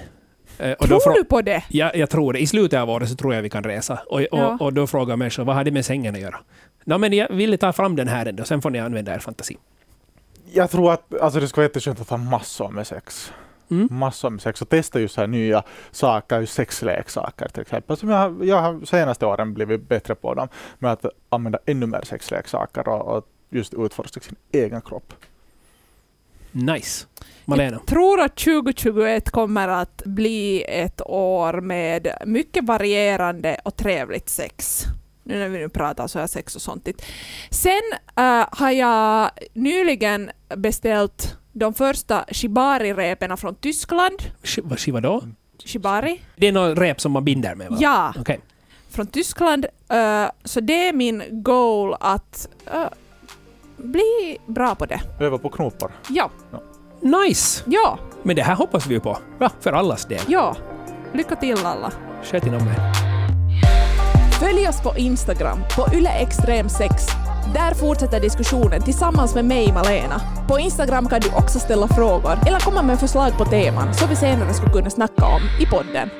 Eh, 0.60 0.72
och 0.72 0.88
då 0.88 1.00
Tror 1.00 1.12
frå- 1.12 1.16
du 1.16 1.24
på 1.24 1.42
det? 1.42 1.62
Ja, 1.68 1.90
jag 1.94 2.10
tror 2.10 2.32
det. 2.32 2.38
I 2.38 2.46
slutet 2.46 2.80
av 2.80 2.90
året 2.90 3.08
så 3.08 3.14
tror 3.16 3.34
jag 3.34 3.42
vi 3.42 3.50
kan 3.50 3.64
resa. 3.64 4.00
Och, 4.06 4.20
och, 4.20 4.26
Ja. 4.30 4.56
och 4.60 4.72
då 4.72 4.86
frågar 4.86 5.16
människor 5.16 5.44
vad 5.44 5.56
har 5.56 5.64
det 5.64 5.70
med 5.70 5.84
sängen 5.84 6.14
att 6.14 6.20
göra? 6.20 6.36
No, 6.84 6.98
men 6.98 7.12
jag 7.12 7.28
ville 7.28 7.56
ta 7.56 7.72
fram 7.72 7.96
den 7.96 8.08
här 8.08 8.26
ändå, 8.26 8.44
sen 8.44 8.62
får 8.62 8.70
ni 8.70 8.78
använda 8.78 9.14
er 9.14 9.18
fantasi. 9.18 9.56
Jag 10.52 10.70
tror 10.70 10.92
att 10.92 11.20
alltså, 11.20 11.40
det 11.40 11.48
skulle 11.48 11.62
vara 11.62 11.68
jätteskönt 11.68 12.00
att 12.00 12.10
ha 12.10 12.16
massor 12.16 12.68
med 12.70 12.86
sex. 12.86 13.32
Mm. 13.70 13.88
Massor 13.90 14.30
med 14.30 14.40
sex 14.42 14.62
och 14.62 14.68
testa 14.68 15.00
just 15.00 15.14
så 15.14 15.20
här 15.20 15.28
nya 15.28 15.62
saker, 15.90 16.46
sexleksaker 16.46 17.48
till 17.48 17.60
exempel. 17.62 17.96
Som 17.96 18.08
jag, 18.08 18.44
jag 18.44 18.56
har 18.62 18.84
senaste 18.84 19.26
åren 19.26 19.54
blivit 19.54 19.88
bättre 19.88 20.14
på 20.14 20.34
dem. 20.34 20.48
Med 20.78 20.92
att 20.92 21.04
använda 21.28 21.58
ännu 21.66 21.86
mer 21.86 22.02
sexleksaker 22.04 22.88
och, 22.88 23.16
och 23.16 23.26
just 23.50 23.74
utforska 23.74 24.20
sin 24.20 24.36
egen 24.52 24.80
kropp. 24.80 25.12
Nice. 26.52 27.06
Malena? 27.44 27.76
Jag 27.76 27.86
tror 27.86 28.20
att 28.20 28.36
2021 28.36 29.30
kommer 29.30 29.68
att 29.68 30.02
bli 30.04 30.64
ett 30.68 31.00
år 31.06 31.60
med 31.60 32.08
mycket 32.26 32.64
varierande 32.64 33.60
och 33.64 33.76
trevligt 33.76 34.28
sex. 34.28 34.84
Nu 35.24 35.38
när 35.38 35.48
vi 35.48 35.58
nu 35.58 35.68
pratar 35.68 36.06
så 36.06 36.18
här 36.18 36.26
sex 36.26 36.56
och 36.56 36.62
sånt. 36.62 36.88
Sen 37.50 37.72
eh, 38.16 38.46
har 38.52 38.70
jag 38.70 39.30
nyligen 39.52 40.30
beställt 40.56 41.36
de 41.52 41.74
första 41.74 42.24
shibari-repen 42.28 43.36
från 43.36 43.54
Tyskland. 43.54 44.22
Sh- 44.42 44.90
Vad 44.92 45.02
då? 45.02 45.22
Shibari? 45.64 46.20
Det 46.36 46.46
är 46.46 46.52
något 46.52 46.78
rep 46.78 47.00
som 47.00 47.12
man 47.12 47.24
binder 47.24 47.54
med 47.54 47.70
va? 47.70 47.76
Ja, 47.80 48.14
Okej. 48.20 48.40
från 48.90 49.06
Tyskland. 49.06 49.66
Eh, 49.88 50.26
så 50.44 50.60
det 50.60 50.88
är 50.88 50.92
min 50.92 51.22
goal 51.30 51.96
att 52.00 52.48
eh, 52.72 52.86
bli 53.84 54.38
bra 54.46 54.74
på 54.74 54.86
det. 54.86 55.00
Öva 55.20 55.38
på 55.38 55.48
knopar. 55.48 55.90
Ja, 56.08 56.30
Nice! 57.02 57.62
ja, 57.66 57.98
Men 58.22 58.36
det 58.36 58.42
här 58.42 58.54
hoppas 58.54 58.86
vi 58.86 58.94
ju 58.94 59.00
på. 59.00 59.18
Bra, 59.38 59.50
för 59.60 59.72
allas 59.72 60.06
del. 60.06 60.20
ja. 60.28 60.56
Lycka 61.12 61.36
till 61.36 61.66
alla. 61.66 61.92
Sköt 62.22 62.46
inom 62.46 62.60
er. 62.60 62.92
Följ 64.40 64.68
oss 64.68 64.82
på 64.82 64.96
Instagram, 64.96 65.58
på 65.76 65.82
yleextrem6. 65.82 66.90
Där 67.54 67.74
fortsätter 67.74 68.20
diskussionen 68.20 68.82
tillsammans 68.82 69.34
med 69.34 69.44
mig, 69.44 69.72
Malena. 69.72 70.20
På 70.48 70.58
Instagram 70.58 71.08
kan 71.08 71.20
du 71.20 71.28
också 71.28 71.58
ställa 71.58 71.88
frågor 71.88 72.38
eller 72.46 72.60
komma 72.60 72.82
med 72.82 73.00
förslag 73.00 73.32
på 73.38 73.44
teman 73.44 73.94
som 73.94 74.08
vi 74.08 74.16
senare 74.16 74.54
skulle 74.54 74.72
kunna 74.72 74.90
snacka 74.90 75.24
om 75.26 75.40
i 75.60 75.66
podden. 75.66 76.10